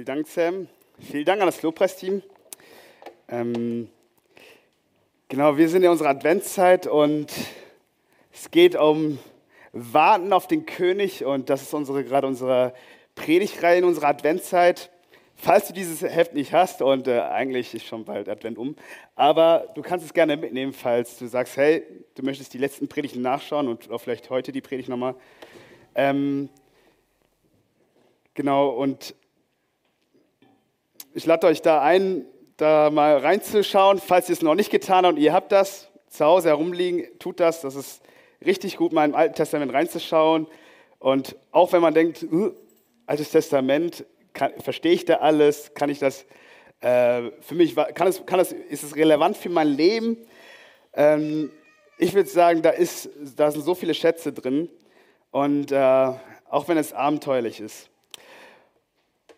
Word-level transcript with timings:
Vielen 0.00 0.06
Dank, 0.06 0.28
Sam. 0.28 0.68
Vielen 0.98 1.26
Dank 1.26 1.42
an 1.42 1.46
das 1.46 1.60
Lobpreisteam. 1.60 2.22
Ähm, 3.28 3.90
genau, 5.28 5.58
wir 5.58 5.68
sind 5.68 5.82
in 5.82 5.90
unserer 5.90 6.08
Adventszeit 6.08 6.86
und 6.86 7.30
es 8.32 8.50
geht 8.50 8.76
um 8.76 9.18
Warten 9.72 10.32
auf 10.32 10.46
den 10.46 10.64
König 10.64 11.26
und 11.26 11.50
das 11.50 11.60
ist 11.60 11.74
unsere, 11.74 12.02
gerade 12.02 12.26
unsere 12.26 12.72
Predigtreihe 13.14 13.80
in 13.80 13.84
unserer 13.84 14.08
Adventszeit. 14.08 14.88
Falls 15.36 15.66
du 15.66 15.74
dieses 15.74 16.00
Heft 16.00 16.32
nicht 16.32 16.54
hast 16.54 16.80
und 16.80 17.06
äh, 17.06 17.20
eigentlich 17.20 17.74
ist 17.74 17.84
schon 17.84 18.06
bald 18.06 18.30
Advent 18.30 18.56
um, 18.56 18.76
aber 19.16 19.66
du 19.74 19.82
kannst 19.82 20.06
es 20.06 20.14
gerne 20.14 20.38
mitnehmen, 20.38 20.72
falls 20.72 21.18
du 21.18 21.26
sagst, 21.26 21.58
hey, 21.58 21.82
du 22.14 22.22
möchtest 22.22 22.54
die 22.54 22.58
letzten 22.58 22.88
Predigten 22.88 23.20
nachschauen 23.20 23.68
und 23.68 23.90
vielleicht 23.98 24.30
heute 24.30 24.50
die 24.50 24.62
Predigt 24.62 24.88
nochmal. 24.88 25.14
Ähm, 25.94 26.48
genau, 28.32 28.70
und 28.70 29.14
ich 31.14 31.26
lade 31.26 31.46
euch 31.46 31.62
da 31.62 31.82
ein, 31.82 32.24
da 32.56 32.90
mal 32.90 33.18
reinzuschauen, 33.18 33.98
falls 33.98 34.28
ihr 34.28 34.34
es 34.34 34.42
noch 34.42 34.54
nicht 34.54 34.70
getan 34.70 35.04
habt 35.04 35.16
und 35.16 35.22
ihr 35.22 35.32
habt 35.32 35.52
das 35.52 35.90
zu 36.08 36.24
Hause 36.24 36.48
herumliegen, 36.48 37.06
tut 37.18 37.40
das. 37.40 37.62
Das 37.62 37.74
ist 37.74 38.02
richtig 38.44 38.76
gut, 38.76 38.92
mal 38.92 39.04
im 39.04 39.14
Alten 39.14 39.34
Testament 39.34 39.72
reinzuschauen. 39.72 40.46
Und 40.98 41.36
auch 41.52 41.72
wenn 41.72 41.82
man 41.82 41.94
denkt, 41.94 42.22
uh, 42.30 42.52
Altes 43.06 43.30
Testament, 43.30 44.04
kann, 44.32 44.52
verstehe 44.60 44.92
ich 44.92 45.04
da 45.04 45.16
alles? 45.16 45.74
Kann 45.74 45.90
ich 45.90 45.98
das, 45.98 46.24
äh, 46.80 47.30
für 47.40 47.54
mich, 47.54 47.74
kann 47.74 48.06
es, 48.06 48.24
kann 48.24 48.38
es, 48.38 48.52
ist 48.52 48.84
es 48.84 48.94
relevant 48.94 49.36
für 49.36 49.48
mein 49.48 49.68
Leben? 49.68 50.16
Ähm, 50.92 51.50
ich 51.98 52.14
würde 52.14 52.28
sagen, 52.28 52.62
da, 52.62 52.70
ist, 52.70 53.10
da 53.36 53.50
sind 53.50 53.62
so 53.62 53.74
viele 53.74 53.94
Schätze 53.94 54.32
drin. 54.32 54.68
Und 55.30 55.72
äh, 55.72 56.12
auch 56.48 56.68
wenn 56.68 56.76
es 56.76 56.92
abenteuerlich 56.92 57.60
ist. 57.60 57.90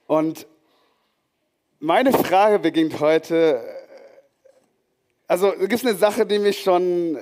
Und 0.06 0.46
meine 1.83 2.12
Frage 2.12 2.61
beginnt 2.61 3.00
heute, 3.00 3.61
also 5.27 5.50
gibt 5.50 5.72
es 5.72 5.84
eine 5.84 5.97
Sache, 5.97 6.25
die 6.25 6.38
mich 6.38 6.62
schon, 6.62 7.19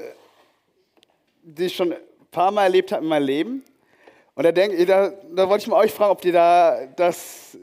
die 1.43 1.65
ich 1.65 1.75
schon 1.75 1.93
ein 1.95 1.99
paar 2.31 2.51
Mal 2.51 2.65
erlebt 2.65 2.93
habe 2.93 3.03
in 3.03 3.09
meinem 3.09 3.25
Leben. 3.25 3.65
Und 4.35 4.45
da, 4.45 4.53
denk, 4.53 4.87
da, 4.87 5.15
da 5.35 5.49
wollte 5.49 5.63
ich 5.63 5.69
mal 5.69 5.79
euch 5.79 5.93
fragen, 5.93 6.11
ob 6.11 6.23
ihr 6.27 6.35
da 6.35 6.87
das, 6.95 7.57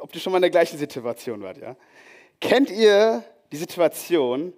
ob 0.00 0.12
ihr 0.12 0.20
schon 0.20 0.32
mal 0.32 0.38
in 0.38 0.42
der 0.42 0.50
gleichen 0.50 0.76
Situation 0.76 1.40
wart. 1.40 1.58
Ja? 1.58 1.76
Kennt 2.40 2.68
ihr 2.68 3.22
die 3.52 3.56
Situation? 3.56 4.52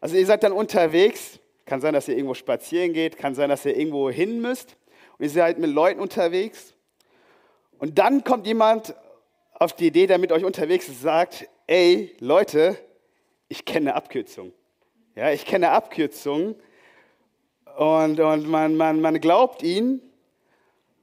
Also 0.00 0.16
ihr 0.16 0.26
seid 0.26 0.42
dann 0.42 0.52
unterwegs, 0.52 1.38
kann 1.66 1.80
sein, 1.80 1.94
dass 1.94 2.08
ihr 2.08 2.16
irgendwo 2.16 2.34
spazieren 2.34 2.92
geht, 2.92 3.16
kann 3.16 3.36
sein, 3.36 3.48
dass 3.48 3.64
ihr 3.64 3.76
irgendwo 3.76 4.10
hin 4.10 4.40
müsst 4.40 4.76
und 5.16 5.24
ihr 5.24 5.30
seid 5.30 5.60
mit 5.60 5.70
Leuten 5.70 6.00
unterwegs. 6.00 6.74
Und 7.78 8.00
dann 8.00 8.24
kommt 8.24 8.44
jemand 8.44 8.92
auf 9.58 9.72
die 9.72 9.88
Idee, 9.88 10.06
der 10.06 10.18
mit 10.18 10.30
euch 10.32 10.44
unterwegs 10.44 10.88
ist, 10.88 11.02
sagt, 11.02 11.48
ey 11.66 12.14
Leute, 12.20 12.76
ich 13.48 13.64
kenne 13.64 13.90
eine 13.90 13.94
Abkürzung. 13.96 14.52
Ja, 15.16 15.32
ich 15.32 15.44
kenne 15.44 15.66
eine 15.66 15.76
Abkürzung 15.76 16.54
und, 17.76 18.20
und 18.20 18.48
man, 18.48 18.76
man, 18.76 19.00
man 19.00 19.20
glaubt 19.20 19.62
ihn 19.62 20.00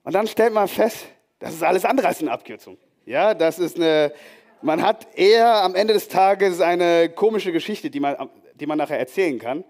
und 0.04 0.16
dann 0.16 0.28
stellt 0.28 0.54
man 0.54 0.68
fest, 0.68 1.06
das 1.40 1.54
ist 1.54 1.64
alles 1.64 1.84
andere 1.84 2.08
als 2.08 2.22
eine 2.22 2.32
Abkürzung. 2.32 2.78
Ja, 3.06 3.34
das 3.34 3.60
ist 3.60 3.76
eine, 3.76 4.14
man 4.62 4.82
hat 4.82 5.08
eher 5.16 5.62
am 5.64 5.76
Ende 5.76 5.94
des 5.94 6.08
Tages 6.08 6.62
eine 6.62 7.10
komische 7.10 7.52
Geschichte, 7.52 7.90
die 7.90 8.00
man, 8.00 8.30
die 8.54 8.66
man 8.66 8.78
nachher 8.78 8.98
erzählen 8.98 9.38
kann. 9.38 9.66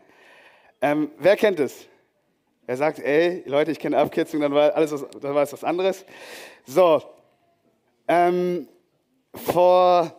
Ähm, 0.79 1.11
wer 1.17 1.35
kennt 1.35 1.59
es? 1.59 1.87
Er 2.67 2.77
sagt, 2.77 2.99
ey, 2.99 3.43
Leute, 3.45 3.71
ich 3.71 3.79
kenne 3.79 3.97
Abkürzung, 3.97 4.41
dann 4.41 4.53
war 4.53 4.75
alles 4.75 4.91
was, 4.91 5.05
dann 5.21 5.33
war 5.33 5.43
es 5.43 5.53
was 5.53 5.63
anderes. 5.63 6.05
So, 6.65 7.01
ähm, 8.07 8.67
vor, 9.35 10.15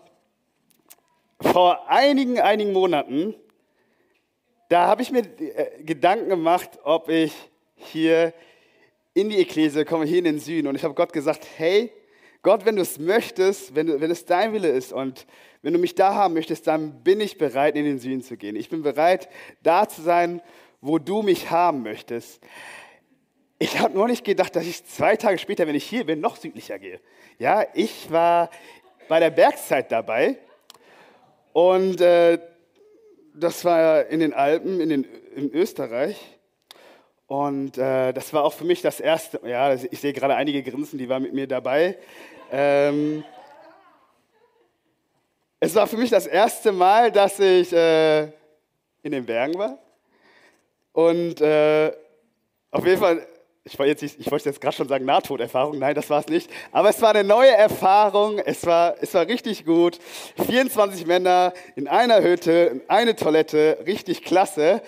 vor 1.40 1.88
einigen, 1.88 2.40
einigen 2.40 2.72
Monaten, 2.72 3.34
da 4.68 4.86
habe 4.86 5.02
ich 5.02 5.10
mir 5.10 5.20
äh, 5.20 5.82
Gedanken 5.82 6.28
gemacht, 6.28 6.78
ob 6.82 7.08
ich 7.08 7.32
hier 7.76 8.32
in 9.14 9.30
die 9.30 9.38
Ekklesie 9.38 9.84
komme, 9.84 10.04
hier 10.04 10.18
in 10.18 10.24
den 10.24 10.38
Süden. 10.38 10.66
Und 10.66 10.74
ich 10.74 10.84
habe 10.84 10.94
Gott 10.94 11.12
gesagt, 11.12 11.46
hey, 11.56 11.92
Gott, 12.42 12.64
wenn 12.64 12.76
du 12.76 12.82
es 12.82 12.98
möchtest, 12.98 13.74
wenn, 13.74 14.00
wenn 14.00 14.10
es 14.10 14.24
dein 14.24 14.52
Wille 14.52 14.68
ist 14.68 14.92
und 14.92 15.26
wenn 15.62 15.72
du 15.72 15.78
mich 15.78 15.94
da 15.94 16.14
haben 16.14 16.34
möchtest, 16.34 16.66
dann 16.66 17.02
bin 17.02 17.20
ich 17.20 17.38
bereit, 17.38 17.76
in 17.76 17.84
den 17.84 17.98
Süden 17.98 18.22
zu 18.22 18.36
gehen. 18.36 18.54
Ich 18.54 18.68
bin 18.68 18.82
bereit, 18.82 19.28
da 19.62 19.88
zu 19.88 20.02
sein, 20.02 20.40
wo 20.80 20.98
du 20.98 21.22
mich 21.22 21.50
haben 21.50 21.82
möchtest. 21.82 22.40
Ich 23.58 23.78
habe 23.80 23.94
nur 23.94 24.06
nicht 24.06 24.24
gedacht, 24.24 24.54
dass 24.54 24.66
ich 24.66 24.84
zwei 24.84 25.16
Tage 25.16 25.38
später, 25.38 25.66
wenn 25.66 25.74
ich 25.74 25.84
hier 25.84 26.04
bin, 26.04 26.20
noch 26.20 26.36
südlicher 26.36 26.78
gehe. 26.78 27.00
Ja, 27.38 27.64
ich 27.74 28.10
war 28.10 28.50
bei 29.08 29.20
der 29.20 29.30
Bergzeit 29.30 29.90
dabei 29.90 30.36
und 31.52 32.00
äh, 32.00 32.38
das 33.32 33.64
war 33.64 34.06
in 34.06 34.20
den 34.20 34.32
Alpen, 34.32 34.80
in, 34.80 34.88
den, 34.88 35.04
in 35.34 35.52
Österreich. 35.54 36.16
Und 37.26 37.76
äh, 37.76 38.12
das 38.12 38.32
war 38.32 38.44
auch 38.44 38.52
für 38.52 38.64
mich 38.64 38.82
das 38.82 39.00
erste, 39.00 39.40
ja, 39.44 39.74
ich 39.74 40.00
sehe 40.00 40.12
gerade 40.12 40.34
einige 40.34 40.62
Grinsen, 40.62 40.98
die 40.98 41.08
waren 41.08 41.22
mit 41.22 41.32
mir 41.32 41.46
dabei. 41.46 41.98
Ähm, 42.52 43.24
es 45.58 45.74
war 45.74 45.86
für 45.86 45.96
mich 45.96 46.10
das 46.10 46.26
erste 46.26 46.72
Mal, 46.72 47.10
dass 47.10 47.40
ich 47.40 47.72
äh, 47.72 48.24
in 49.02 49.12
den 49.12 49.26
Bergen 49.26 49.58
war. 49.58 49.78
Und 50.92 51.40
äh, 51.40 51.92
auf 52.70 52.86
jeden 52.86 53.00
Fall 53.00 53.26
ich 53.66 53.76
wollte 53.80 54.06
jetzt, 54.06 54.20
ich 54.20 54.26
jetzt 54.30 54.60
gerade 54.60 54.76
schon 54.76 54.86
sagen 54.86 55.04
Nahtoderfahrung, 55.04 55.78
nein, 55.80 55.96
das 55.96 56.08
war 56.08 56.20
es 56.20 56.28
nicht. 56.28 56.48
Aber 56.70 56.88
es 56.88 57.02
war 57.02 57.10
eine 57.10 57.24
neue 57.24 57.50
Erfahrung, 57.50 58.38
es 58.38 58.64
war, 58.64 58.94
es 59.00 59.12
war 59.12 59.26
richtig 59.26 59.66
gut. 59.66 59.98
24 60.46 61.04
Männer 61.04 61.52
in 61.74 61.88
einer 61.88 62.22
Hütte, 62.22 62.82
eine 62.86 63.16
Toilette, 63.16 63.78
richtig 63.84 64.22
klasse. 64.22 64.82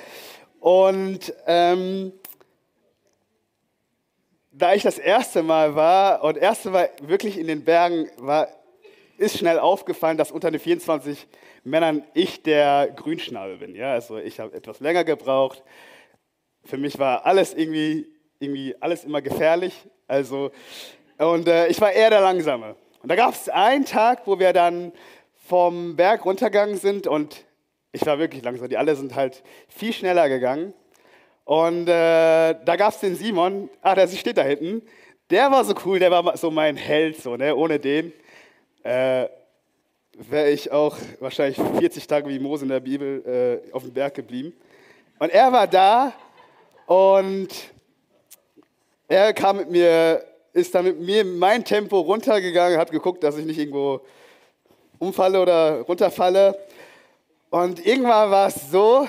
Und 0.60 1.34
ähm, 1.46 2.12
da 4.52 4.74
ich 4.74 4.84
das 4.84 4.98
erste 4.98 5.42
Mal 5.42 5.74
war 5.74 6.22
und 6.22 6.38
erste 6.38 6.70
Mal 6.70 6.88
wirklich 7.02 7.36
in 7.36 7.48
den 7.48 7.64
Bergen 7.64 8.08
war, 8.18 8.46
ist 9.16 9.38
schnell 9.38 9.58
aufgefallen, 9.58 10.18
dass 10.18 10.30
unter 10.30 10.52
den 10.52 10.60
24 10.60 11.26
Männern 11.64 12.04
ich 12.14 12.44
der 12.44 12.92
Grünschnabel 12.94 13.56
bin. 13.56 13.74
Ja, 13.74 13.94
also 13.94 14.18
ich 14.18 14.38
habe 14.38 14.56
etwas 14.56 14.78
länger 14.78 15.02
gebraucht. 15.02 15.64
Für 16.64 16.78
mich 16.78 17.00
war 17.00 17.26
alles 17.26 17.54
irgendwie 17.54 18.06
irgendwie 18.38 18.74
alles 18.80 19.04
immer 19.04 19.22
gefährlich. 19.22 19.74
Also, 20.06 20.50
und 21.18 21.48
äh, 21.48 21.68
ich 21.68 21.80
war 21.80 21.92
eher 21.92 22.10
der 22.10 22.20
Langsame. 22.20 22.76
Und 23.02 23.10
da 23.10 23.16
gab 23.16 23.34
es 23.34 23.48
einen 23.48 23.84
Tag, 23.84 24.26
wo 24.26 24.38
wir 24.38 24.52
dann 24.52 24.92
vom 25.46 25.96
Berg 25.96 26.24
runtergegangen 26.24 26.76
sind 26.76 27.06
und 27.06 27.44
ich 27.92 28.04
war 28.04 28.18
wirklich 28.18 28.42
langsam. 28.42 28.68
Die 28.68 28.76
alle 28.76 28.94
sind 28.96 29.14
halt 29.14 29.42
viel 29.68 29.92
schneller 29.92 30.28
gegangen. 30.28 30.74
Und 31.44 31.88
äh, 31.88 32.54
da 32.64 32.76
gab 32.76 32.92
es 32.92 33.00
den 33.00 33.16
Simon, 33.16 33.70
ah, 33.80 33.94
der 33.94 34.06
steht 34.08 34.36
da 34.36 34.42
hinten. 34.42 34.82
Der 35.30 35.50
war 35.50 35.64
so 35.64 35.74
cool, 35.84 35.98
der 35.98 36.10
war 36.10 36.36
so 36.36 36.50
mein 36.50 36.76
Held, 36.76 37.20
so, 37.20 37.36
ne? 37.36 37.54
ohne 37.54 37.78
den 37.78 38.12
äh, 38.82 39.28
wäre 40.12 40.50
ich 40.50 40.72
auch 40.72 40.96
wahrscheinlich 41.20 41.58
40 41.78 42.06
Tage 42.06 42.28
wie 42.28 42.38
Mose 42.38 42.64
in 42.64 42.70
der 42.70 42.80
Bibel 42.80 43.62
äh, 43.68 43.72
auf 43.72 43.82
dem 43.82 43.92
Berg 43.92 44.14
geblieben. 44.14 44.52
Und 45.18 45.30
er 45.30 45.52
war 45.52 45.66
da 45.66 46.12
und 46.86 47.48
er 49.08 49.32
kam 49.32 49.56
mit 49.56 49.70
mir, 49.70 50.22
ist 50.52 50.74
dann 50.74 50.84
mit 50.84 51.00
mir 51.00 51.24
mein 51.24 51.64
Tempo 51.64 52.00
runtergegangen, 52.00 52.78
hat 52.78 52.90
geguckt, 52.90 53.24
dass 53.24 53.36
ich 53.36 53.46
nicht 53.46 53.58
irgendwo 53.58 54.00
umfalle 54.98 55.40
oder 55.40 55.80
runterfalle. 55.80 56.58
Und 57.50 57.84
irgendwann 57.84 58.30
war 58.30 58.48
es 58.48 58.70
so, 58.70 59.08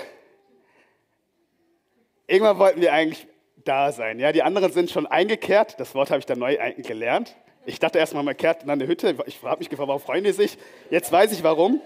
irgendwann 2.27 2.57
wollten 2.57 2.79
wir 2.79 2.93
eigentlich 2.93 3.27
da 3.65 3.91
sein. 3.91 4.19
Ja, 4.19 4.31
die 4.31 4.41
anderen 4.41 4.71
sind 4.71 4.89
schon 4.89 5.05
eingekehrt. 5.05 5.79
Das 5.79 5.93
Wort 5.93 6.09
habe 6.09 6.19
ich 6.19 6.25
dann 6.25 6.39
neu 6.39 6.57
gelernt. 6.77 7.35
Ich 7.65 7.79
dachte 7.79 7.99
erstmal, 7.99 8.23
man 8.23 8.37
kehrt 8.37 8.63
in 8.63 8.69
eine 8.69 8.87
Hütte. 8.87 9.15
Ich 9.25 9.43
habe 9.43 9.59
mich 9.59 9.69
gefragt, 9.69 9.89
warum 9.89 10.01
freuen 10.01 10.23
die 10.23 10.31
sich? 10.31 10.57
Jetzt 10.89 11.11
weiß 11.11 11.33
ich 11.33 11.43
warum. 11.43 11.81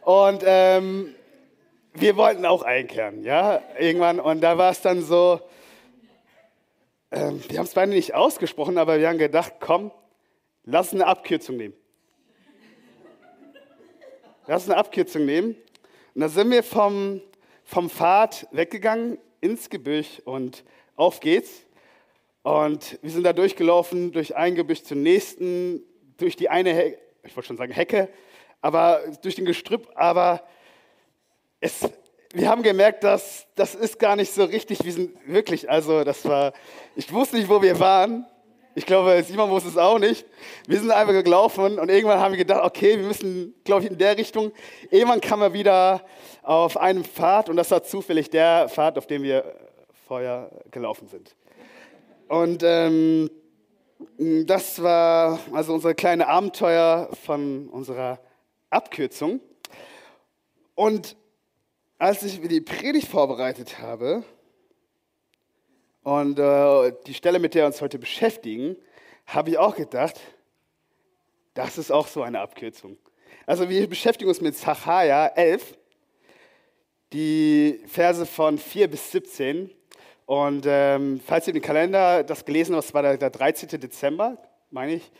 Und 0.00 0.42
ähm, 0.46 1.14
wir 1.92 2.16
wollten 2.16 2.46
auch 2.46 2.62
einkehren, 2.62 3.22
ja, 3.22 3.60
irgendwann. 3.78 4.18
Und 4.18 4.40
da 4.40 4.56
war 4.56 4.70
es 4.72 4.80
dann 4.80 5.02
so, 5.02 5.40
ähm, 7.10 7.42
wir 7.48 7.58
haben 7.58 7.66
es 7.66 7.74
beide 7.74 7.92
nicht 7.92 8.14
ausgesprochen, 8.14 8.78
aber 8.78 8.98
wir 8.98 9.08
haben 9.08 9.18
gedacht, 9.18 9.54
komm, 9.60 9.90
lass 10.64 10.92
eine 10.92 11.06
Abkürzung 11.06 11.56
nehmen. 11.56 11.74
Lass 14.46 14.68
eine 14.68 14.76
Abkürzung 14.76 15.24
nehmen. 15.24 15.56
Und 16.14 16.20
da 16.20 16.28
sind 16.28 16.50
wir 16.50 16.62
vom, 16.62 17.20
vom 17.64 17.88
Pfad 17.88 18.46
weggegangen 18.52 19.18
ins 19.40 19.70
Gebüsch 19.70 20.20
und 20.24 20.64
auf 20.96 21.20
geht's. 21.20 21.64
Und 22.42 22.98
wir 23.00 23.10
sind 23.10 23.24
da 23.24 23.32
durchgelaufen, 23.32 24.12
durch 24.12 24.36
ein 24.36 24.54
Gebüsch 24.54 24.82
zum 24.82 25.02
nächsten, 25.02 25.82
durch 26.18 26.36
die 26.36 26.50
eine, 26.50 26.74
Hecke, 26.74 26.98
ich 27.22 27.34
wollte 27.34 27.48
schon 27.48 27.56
sagen 27.56 27.72
Hecke, 27.72 28.08
aber 28.60 29.00
durch 29.22 29.34
den 29.34 29.46
Gestrüpp, 29.46 29.90
aber 29.94 30.46
es, 31.60 31.88
wir 32.34 32.48
haben 32.48 32.62
gemerkt, 32.62 33.04
dass 33.04 33.46
das 33.54 33.74
ist 33.74 33.98
gar 33.98 34.16
nicht 34.16 34.32
so 34.32 34.44
richtig, 34.44 34.84
wir 34.84 34.92
sind 34.92 35.16
wirklich, 35.26 35.70
also 35.70 36.04
das 36.04 36.24
war, 36.24 36.52
ich 36.96 37.10
wusste 37.12 37.36
nicht, 37.36 37.48
wo 37.48 37.62
wir 37.62 37.78
waren 37.80 38.26
Ich 38.76 38.86
glaube, 38.86 39.22
Simon 39.22 39.50
wusste 39.50 39.68
es 39.68 39.76
auch 39.76 40.00
nicht. 40.00 40.26
Wir 40.66 40.80
sind 40.80 40.90
einfach 40.90 41.12
gelaufen 41.12 41.78
und 41.78 41.88
irgendwann 41.88 42.18
haben 42.18 42.32
wir 42.32 42.38
gedacht, 42.38 42.64
okay, 42.64 42.98
wir 42.98 43.06
müssen, 43.06 43.54
glaube 43.62 43.84
ich, 43.84 43.90
in 43.90 43.98
der 43.98 44.18
Richtung. 44.18 44.50
Irgendwann 44.90 45.20
kamen 45.20 45.42
wir 45.42 45.52
wieder 45.52 46.02
auf 46.42 46.76
einem 46.76 47.04
Pfad 47.04 47.48
und 47.48 47.56
das 47.56 47.70
war 47.70 47.84
zufällig 47.84 48.30
der 48.30 48.68
Pfad, 48.68 48.98
auf 48.98 49.06
dem 49.06 49.22
wir 49.22 49.44
vorher 50.08 50.50
gelaufen 50.72 51.06
sind. 51.06 51.36
Und 52.26 52.64
ähm, 52.64 53.30
das 54.18 54.82
war 54.82 55.38
also 55.52 55.72
unser 55.72 55.94
kleine 55.94 56.26
Abenteuer 56.26 57.10
von 57.24 57.68
unserer 57.68 58.18
Abkürzung. 58.70 59.38
Und 60.74 61.16
als 62.04 62.22
ich 62.22 62.38
die 62.42 62.60
Predigt 62.60 63.08
vorbereitet 63.08 63.78
habe, 63.78 64.24
und 66.02 66.38
äh, 66.38 66.92
die 67.06 67.14
Stelle, 67.14 67.38
mit 67.38 67.54
der 67.54 67.62
wir 67.62 67.66
uns 67.68 67.80
heute 67.80 67.98
beschäftigen, 67.98 68.76
habe 69.26 69.48
ich 69.48 69.56
auch 69.56 69.74
gedacht, 69.74 70.20
das 71.54 71.78
ist 71.78 71.90
auch 71.90 72.06
so 72.06 72.22
eine 72.22 72.40
Abkürzung. 72.40 72.98
Also 73.46 73.70
wir 73.70 73.88
beschäftigen 73.88 74.28
uns 74.28 74.42
mit 74.42 74.54
Zachariah 74.54 75.28
11, 75.28 75.78
die 77.14 77.80
Verse 77.86 78.26
von 78.26 78.58
4 78.58 78.90
bis 78.90 79.10
17. 79.10 79.70
Und 80.26 80.66
ähm, 80.68 81.22
falls 81.24 81.46
ihr 81.46 81.54
den 81.54 81.62
Kalender 81.62 82.22
das 82.22 82.44
gelesen 82.44 82.74
habt, 82.74 82.84
das 82.84 82.92
war 82.92 83.00
der, 83.00 83.16
der 83.16 83.30
13. 83.30 83.80
Dezember, 83.80 84.36
meine 84.70 84.96
ich. 84.96 85.10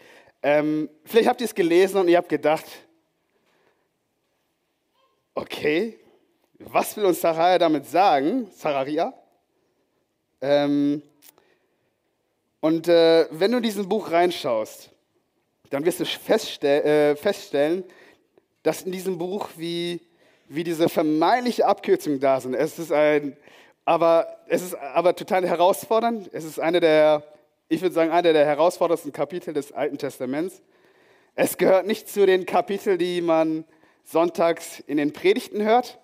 Ähm, 0.42 0.90
vielleicht 1.06 1.30
habt 1.30 1.40
ihr 1.40 1.46
es 1.46 1.54
gelesen 1.54 1.96
und 1.98 2.08
ihr 2.08 2.18
habt 2.18 2.28
gedacht, 2.28 2.66
okay, 5.34 5.98
was 6.70 6.96
will 6.96 7.04
uns 7.06 7.20
Zachariah 7.20 7.58
damit 7.58 7.86
sagen? 7.86 8.50
Zachariah? 8.52 9.12
Ähm, 10.40 11.02
und 12.60 12.88
äh, 12.88 13.26
wenn 13.30 13.50
du 13.50 13.58
in 13.58 13.62
diesem 13.62 13.88
Buch 13.88 14.10
reinschaust, 14.10 14.90
dann 15.70 15.84
wirst 15.84 16.00
du 16.00 16.06
feststell, 16.06 16.82
äh, 16.82 17.16
feststellen, 17.16 17.84
dass 18.62 18.82
in 18.82 18.92
diesem 18.92 19.18
Buch 19.18 19.48
wie, 19.56 20.00
wie 20.48 20.64
diese 20.64 20.88
vermeintliche 20.88 21.66
Abkürzung 21.66 22.20
da 22.20 22.40
sind. 22.40 22.54
Es 22.54 22.78
ist 22.78 22.92
ein, 22.92 23.36
aber 23.84 24.38
es 24.48 24.62
ist 24.62 24.74
aber 24.74 25.14
total 25.14 25.46
herausfordernd. 25.46 26.30
Es 26.32 26.44
ist 26.44 26.58
eine 26.58 26.80
der, 26.80 27.22
ich 27.68 27.82
würde 27.82 27.94
sagen, 27.94 28.10
eine 28.10 28.32
der 28.32 28.46
herausforderndsten 28.46 29.12
Kapitel 29.12 29.52
des 29.52 29.72
Alten 29.72 29.98
Testaments. 29.98 30.62
Es 31.34 31.58
gehört 31.58 31.86
nicht 31.86 32.08
zu 32.08 32.26
den 32.26 32.46
Kapiteln, 32.46 32.98
die 32.98 33.20
man 33.20 33.64
sonntags 34.04 34.80
in 34.86 34.96
den 34.96 35.12
Predigten 35.12 35.62
hört. 35.62 35.98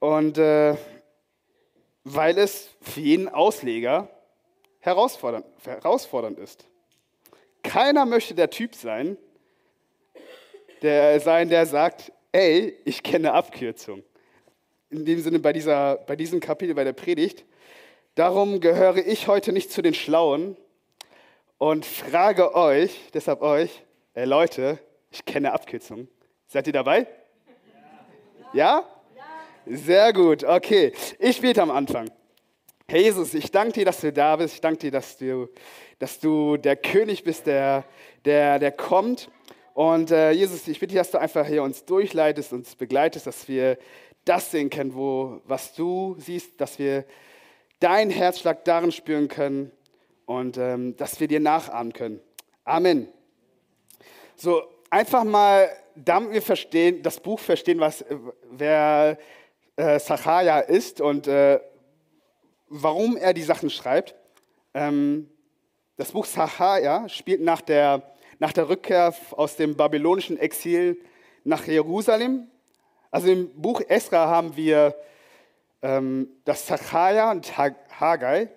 Und 0.00 0.38
äh, 0.38 0.76
weil 2.04 2.38
es 2.38 2.70
für 2.80 3.00
jeden 3.00 3.28
Ausleger 3.28 4.08
herausfordernd, 4.80 5.46
herausfordernd 5.64 6.38
ist. 6.38 6.66
Keiner 7.62 8.06
möchte 8.06 8.34
der 8.34 8.50
Typ 8.50 8.74
sein, 8.74 9.18
der 10.82 11.20
sein, 11.20 11.48
der 11.48 11.66
sagt, 11.66 12.12
ey, 12.32 12.76
ich 12.84 13.02
kenne 13.02 13.32
Abkürzung. 13.32 14.02
In 14.90 15.04
dem 15.04 15.20
Sinne 15.20 15.38
bei, 15.38 15.52
dieser, 15.52 15.96
bei 15.96 16.16
diesem 16.16 16.40
Kapitel, 16.40 16.74
bei 16.74 16.84
der 16.84 16.92
Predigt. 16.92 17.44
Darum 18.14 18.60
gehöre 18.60 18.96
ich 18.96 19.28
heute 19.28 19.52
nicht 19.52 19.70
zu 19.70 19.82
den 19.82 19.94
Schlauen 19.94 20.56
und 21.58 21.84
frage 21.84 22.54
euch, 22.54 23.10
deshalb 23.12 23.42
euch, 23.42 23.82
ey 24.14 24.24
Leute, 24.24 24.78
ich 25.10 25.24
kenne 25.24 25.52
Abkürzung. 25.52 26.08
Seid 26.46 26.66
ihr 26.66 26.72
dabei? 26.72 27.06
Ja? 28.52 28.80
ja? 28.80 28.97
Sehr 29.70 30.14
gut, 30.14 30.44
okay. 30.44 30.92
Ich 31.18 31.42
bete 31.42 31.60
am 31.60 31.70
Anfang. 31.70 32.10
Herr 32.88 33.00
Jesus, 33.00 33.34
ich 33.34 33.50
danke 33.50 33.74
dir, 33.74 33.84
dass 33.84 34.00
du 34.00 34.10
da 34.10 34.34
bist. 34.36 34.54
Ich 34.54 34.60
danke 34.62 34.78
dir, 34.78 34.90
dass 34.90 35.18
du, 35.18 35.46
dass 35.98 36.18
du 36.20 36.56
der 36.56 36.74
König 36.74 37.22
bist, 37.22 37.46
der, 37.46 37.84
der, 38.24 38.58
der 38.58 38.72
kommt. 38.72 39.28
Und 39.74 40.10
äh, 40.10 40.30
Jesus, 40.30 40.66
ich 40.68 40.80
bitte 40.80 40.92
dich, 40.92 40.98
dass 40.98 41.10
du 41.10 41.18
einfach 41.18 41.46
hier 41.46 41.62
uns 41.62 41.84
durchleitest, 41.84 42.54
uns 42.54 42.76
begleitest, 42.76 43.26
dass 43.26 43.46
wir 43.46 43.76
das 44.24 44.50
sehen 44.50 44.70
können, 44.70 44.94
wo, 44.94 45.42
was 45.44 45.74
du 45.74 46.16
siehst, 46.18 46.58
dass 46.58 46.78
wir 46.78 47.04
deinen 47.78 48.10
Herzschlag 48.10 48.64
darin 48.64 48.90
spüren 48.90 49.28
können 49.28 49.70
und 50.24 50.56
ähm, 50.56 50.96
dass 50.96 51.20
wir 51.20 51.28
dir 51.28 51.40
nachahmen 51.40 51.92
können. 51.92 52.20
Amen. 52.64 53.06
So, 54.34 54.62
einfach 54.88 55.24
mal, 55.24 55.68
damit 55.94 56.32
wir 56.32 56.42
verstehen, 56.42 57.02
das 57.02 57.20
Buch 57.20 57.38
verstehen, 57.38 57.80
was, 57.80 58.02
wer 58.50 59.18
äh, 59.78 60.00
Sacharja 60.00 60.58
ist 60.58 61.00
und 61.00 61.28
äh, 61.28 61.60
warum 62.68 63.16
er 63.16 63.32
die 63.32 63.42
Sachen 63.42 63.70
schreibt. 63.70 64.16
Ähm, 64.74 65.30
das 65.96 66.10
Buch 66.10 66.26
Sacharja 66.26 67.08
spielt 67.08 67.40
nach 67.40 67.60
der, 67.60 68.02
nach 68.40 68.52
der 68.52 68.68
Rückkehr 68.68 69.14
aus 69.30 69.54
dem 69.54 69.76
babylonischen 69.76 70.36
Exil 70.36 71.00
nach 71.44 71.64
Jerusalem. 71.66 72.48
Also 73.12 73.30
im 73.30 73.50
Buch 73.54 73.80
Esra 73.86 74.26
haben 74.26 74.56
wir 74.56 74.96
ähm, 75.80 76.28
das 76.44 76.66
Sacharja 76.66 77.30
und 77.30 77.56
Haggai, 77.56 78.50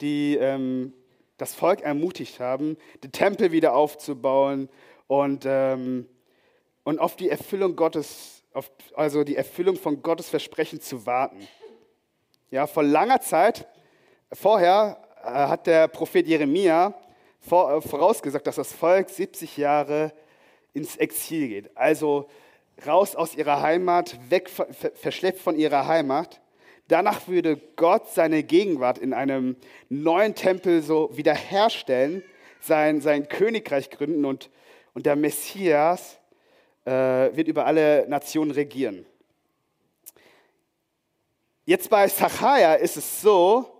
die 0.00 0.36
ähm, 0.36 0.94
das 1.36 1.54
Volk 1.54 1.82
ermutigt 1.82 2.40
haben, 2.40 2.78
den 3.04 3.12
Tempel 3.12 3.52
wieder 3.52 3.74
aufzubauen 3.74 4.70
und, 5.08 5.44
ähm, 5.46 6.08
und 6.84 6.98
auf 6.98 7.16
die 7.16 7.28
Erfüllung 7.28 7.76
Gottes 7.76 8.37
auf, 8.58 8.70
also 8.94 9.22
die 9.22 9.36
Erfüllung 9.36 9.76
von 9.76 10.02
Gottes 10.02 10.28
Versprechen 10.28 10.80
zu 10.80 11.06
warten. 11.06 11.46
Ja, 12.50 12.66
vor 12.66 12.82
langer 12.82 13.20
Zeit, 13.20 13.68
vorher 14.32 15.00
äh, 15.22 15.28
hat 15.28 15.66
der 15.68 15.86
Prophet 15.86 16.26
Jeremia 16.26 16.88
äh, 16.88 17.80
vorausgesagt, 17.80 18.46
dass 18.46 18.56
das 18.56 18.72
Volk 18.72 19.10
70 19.10 19.56
Jahre 19.56 20.12
ins 20.74 20.96
Exil 20.96 21.48
geht. 21.48 21.76
Also 21.76 22.28
raus 22.84 23.14
aus 23.14 23.36
ihrer 23.36 23.62
Heimat, 23.62 24.18
weg, 24.28 24.50
verschleppt 24.50 25.40
von 25.40 25.56
ihrer 25.56 25.86
Heimat. 25.86 26.40
Danach 26.88 27.28
würde 27.28 27.60
Gott 27.76 28.08
seine 28.12 28.42
Gegenwart 28.42 28.98
in 28.98 29.12
einem 29.12 29.56
neuen 29.88 30.34
Tempel 30.34 30.82
so 30.82 31.10
wiederherstellen, 31.12 32.24
sein, 32.60 33.00
sein 33.00 33.28
Königreich 33.28 33.90
gründen 33.90 34.24
und, 34.24 34.50
und 34.94 35.06
der 35.06 35.14
Messias 35.14 36.17
wird 36.88 37.48
über 37.48 37.66
alle 37.66 38.06
Nationen 38.08 38.50
regieren. 38.50 39.04
Jetzt 41.64 41.90
bei 41.90 42.08
Zachariah 42.08 42.76
ist 42.76 42.96
es 42.96 43.20
so, 43.20 43.70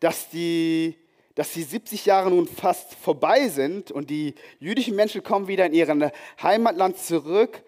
dass 0.00 0.28
die, 0.30 0.96
dass 1.36 1.52
die 1.52 1.62
70 1.62 2.06
Jahre 2.06 2.28
nun 2.28 2.48
fast 2.48 2.94
vorbei 2.94 3.48
sind 3.48 3.92
und 3.92 4.10
die 4.10 4.34
jüdischen 4.58 4.96
Menschen 4.96 5.22
kommen 5.22 5.46
wieder 5.46 5.66
in 5.66 5.74
ihren 5.74 6.10
Heimatland 6.42 6.98
zurück. 6.98 7.62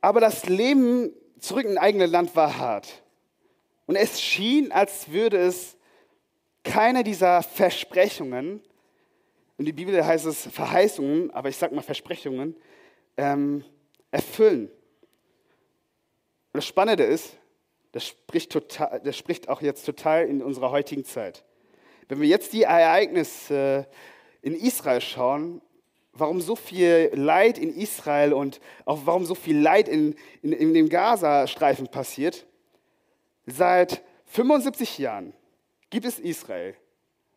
Aber 0.00 0.20
das 0.20 0.46
Leben 0.46 1.12
zurück 1.38 1.64
in 1.66 1.78
eigene 1.78 2.06
Land 2.06 2.34
war 2.34 2.58
hart. 2.58 3.02
Und 3.86 3.94
es 3.94 4.20
schien, 4.20 4.72
als 4.72 5.10
würde 5.10 5.36
es 5.36 5.76
keine 6.64 7.04
dieser 7.04 7.42
Versprechungen, 7.42 8.60
in 9.56 9.66
die 9.66 9.72
Bibel 9.72 10.04
heißt 10.04 10.26
es 10.26 10.46
Verheißungen, 10.46 11.30
aber 11.32 11.48
ich 11.48 11.56
sage 11.56 11.74
mal 11.74 11.82
Versprechungen, 11.82 12.56
ähm, 13.16 13.64
erfüllen. 14.10 14.66
Und 16.52 16.58
das 16.58 16.66
Spannende 16.66 17.04
ist, 17.04 17.36
das 17.92 18.06
spricht, 18.06 18.52
total, 18.52 19.00
das 19.04 19.16
spricht 19.16 19.48
auch 19.48 19.62
jetzt 19.62 19.84
total 19.84 20.26
in 20.26 20.42
unserer 20.42 20.70
heutigen 20.70 21.04
Zeit. 21.04 21.44
Wenn 22.08 22.20
wir 22.20 22.28
jetzt 22.28 22.52
die 22.52 22.62
Ereignisse 22.62 23.86
in 24.42 24.54
Israel 24.54 25.00
schauen, 25.00 25.60
warum 26.12 26.40
so 26.40 26.56
viel 26.56 27.10
Leid 27.14 27.58
in 27.58 27.74
Israel 27.76 28.32
und 28.32 28.60
auch 28.84 29.00
warum 29.04 29.24
so 29.24 29.34
viel 29.34 29.58
Leid 29.58 29.88
in, 29.88 30.14
in, 30.42 30.52
in 30.52 30.74
dem 30.74 30.88
Gazastreifen 30.88 31.88
passiert, 31.88 32.46
seit 33.46 34.02
75 34.26 34.98
Jahren 34.98 35.32
gibt 35.90 36.06
es 36.06 36.18
Israel. 36.18 36.74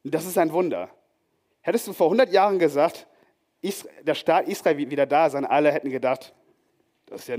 Und 0.04 0.14
das 0.14 0.26
ist 0.26 0.38
ein 0.38 0.52
Wunder. 0.52 0.90
Hättest 1.62 1.88
du 1.88 1.94
vor 1.94 2.08
100 2.08 2.32
Jahren 2.32 2.60
gesagt, 2.60 3.08
der 4.02 4.16
Staat 4.16 4.48
Israel 4.48 4.78
wieder 4.78 5.06
da 5.06 5.30
sein, 5.30 5.46
alle 5.46 5.72
hätten 5.72 5.90
gedacht, 5.90 6.34
das 7.06 7.22
ist 7.22 7.28
ja, 7.28 7.38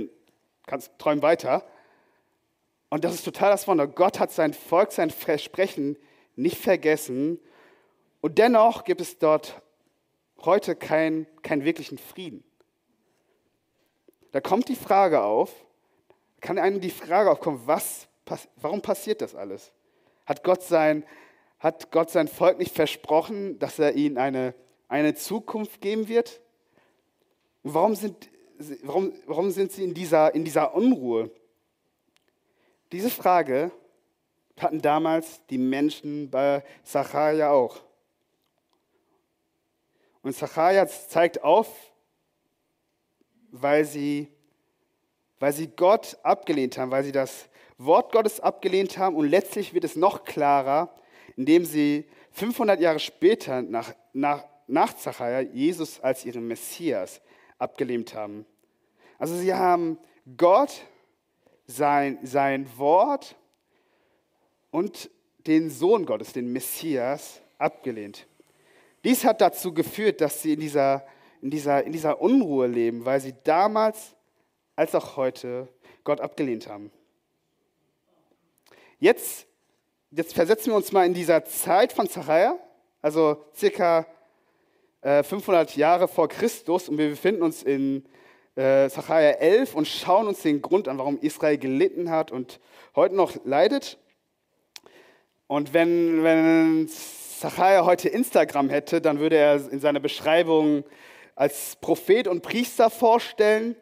kannst 0.66 0.98
träumen 0.98 1.22
weiter. 1.22 1.64
Und 2.90 3.04
das 3.04 3.14
ist 3.14 3.24
total 3.24 3.50
das 3.50 3.66
Wunder. 3.66 3.86
Gott 3.86 4.20
hat 4.20 4.30
sein 4.30 4.54
Volk, 4.54 4.92
sein 4.92 5.10
Versprechen 5.10 5.98
nicht 6.36 6.58
vergessen. 6.58 7.40
Und 8.20 8.38
dennoch 8.38 8.84
gibt 8.84 9.00
es 9.00 9.18
dort 9.18 9.60
heute 10.44 10.76
keinen 10.76 11.26
kein 11.42 11.64
wirklichen 11.64 11.98
Frieden. 11.98 12.44
Da 14.32 14.40
kommt 14.40 14.68
die 14.68 14.76
Frage 14.76 15.22
auf, 15.22 15.52
kann 16.40 16.58
einem 16.58 16.80
die 16.80 16.90
Frage 16.90 17.30
aufkommen, 17.30 17.62
was, 17.66 18.08
warum 18.56 18.82
passiert 18.82 19.22
das 19.22 19.34
alles? 19.34 19.72
Hat 20.26 20.42
Gott, 20.42 20.62
sein, 20.62 21.04
hat 21.58 21.90
Gott 21.90 22.10
sein 22.10 22.28
Volk 22.28 22.58
nicht 22.58 22.74
versprochen, 22.74 23.58
dass 23.58 23.78
er 23.78 23.94
ihnen 23.94 24.18
eine 24.18 24.54
eine 24.94 25.14
Zukunft 25.16 25.80
geben 25.80 26.06
wird? 26.06 26.40
Warum 27.64 27.96
sind, 27.96 28.30
warum, 28.84 29.12
warum 29.26 29.50
sind 29.50 29.72
sie 29.72 29.82
in 29.82 29.92
dieser, 29.92 30.32
in 30.36 30.44
dieser 30.44 30.72
Unruhe? 30.72 31.32
Diese 32.92 33.10
Frage 33.10 33.72
hatten 34.60 34.80
damals 34.80 35.44
die 35.50 35.58
Menschen 35.58 36.30
bei 36.30 36.62
Sacharja 36.84 37.50
auch. 37.50 37.82
Und 40.22 40.36
Zachariah 40.36 40.86
zeigt 40.86 41.42
auf, 41.42 41.68
weil 43.50 43.84
sie, 43.84 44.28
weil 45.40 45.52
sie 45.52 45.66
Gott 45.66 46.16
abgelehnt 46.22 46.78
haben, 46.78 46.92
weil 46.92 47.02
sie 47.02 47.12
das 47.12 47.48
Wort 47.78 48.12
Gottes 48.12 48.38
abgelehnt 48.38 48.96
haben. 48.96 49.16
Und 49.16 49.28
letztlich 49.28 49.74
wird 49.74 49.82
es 49.82 49.96
noch 49.96 50.22
klarer, 50.22 50.94
indem 51.36 51.64
sie 51.64 52.08
500 52.30 52.78
Jahre 52.80 53.00
später 53.00 53.60
nach, 53.60 53.92
nach, 54.12 54.44
nach 54.66 54.94
Zachariah 54.94 55.48
Jesus 55.52 56.00
als 56.00 56.24
ihren 56.24 56.46
Messias 56.46 57.20
abgelehnt 57.58 58.14
haben. 58.14 58.46
Also 59.18 59.36
sie 59.36 59.54
haben 59.54 59.98
Gott, 60.36 60.82
sein, 61.66 62.18
sein 62.22 62.68
Wort 62.76 63.36
und 64.70 65.10
den 65.46 65.70
Sohn 65.70 66.06
Gottes, 66.06 66.32
den 66.32 66.52
Messias, 66.52 67.40
abgelehnt. 67.58 68.26
Dies 69.04 69.24
hat 69.24 69.40
dazu 69.40 69.72
geführt, 69.72 70.20
dass 70.20 70.42
sie 70.42 70.54
in 70.54 70.60
dieser, 70.60 71.06
in 71.40 71.50
dieser, 71.50 71.84
in 71.84 71.92
dieser 71.92 72.20
Unruhe 72.20 72.66
leben, 72.66 73.04
weil 73.04 73.20
sie 73.20 73.34
damals 73.44 74.14
als 74.76 74.94
auch 74.94 75.16
heute 75.16 75.68
Gott 76.02 76.20
abgelehnt 76.20 76.68
haben. 76.68 76.90
Jetzt, 78.98 79.46
jetzt 80.10 80.34
versetzen 80.34 80.70
wir 80.70 80.76
uns 80.76 80.92
mal 80.92 81.06
in 81.06 81.14
dieser 81.14 81.44
Zeit 81.44 81.92
von 81.92 82.08
Zachariah, 82.08 82.58
also 83.02 83.44
circa 83.54 84.06
500 85.04 85.76
äh, 85.76 85.80
Jahre 85.80 86.08
vor 86.08 86.28
Christus, 86.28 86.88
und 86.88 86.96
wir 86.96 87.10
befinden 87.10 87.42
uns 87.42 87.62
in 87.62 88.04
äh, 88.56 88.88
Zachariah 88.88 89.32
11 89.32 89.74
und 89.74 89.86
schauen 89.86 90.26
uns 90.26 90.40
den 90.40 90.62
Grund 90.62 90.88
an, 90.88 90.96
warum 90.96 91.18
Israel 91.18 91.58
gelitten 91.58 92.10
hat 92.10 92.32
und 92.32 92.58
heute 92.96 93.14
noch 93.14 93.32
leidet. 93.44 93.98
Und 95.46 95.74
wenn, 95.74 96.24
wenn 96.24 96.88
Zachariah 96.88 97.84
heute 97.84 98.08
Instagram 98.08 98.70
hätte, 98.70 99.02
dann 99.02 99.18
würde 99.18 99.36
er 99.36 99.70
in 99.70 99.78
seiner 99.78 100.00
Beschreibung 100.00 100.84
als 101.34 101.76
Prophet 101.82 102.26
und 102.26 102.42
Priester 102.42 102.88
vorstellen. 102.88 103.76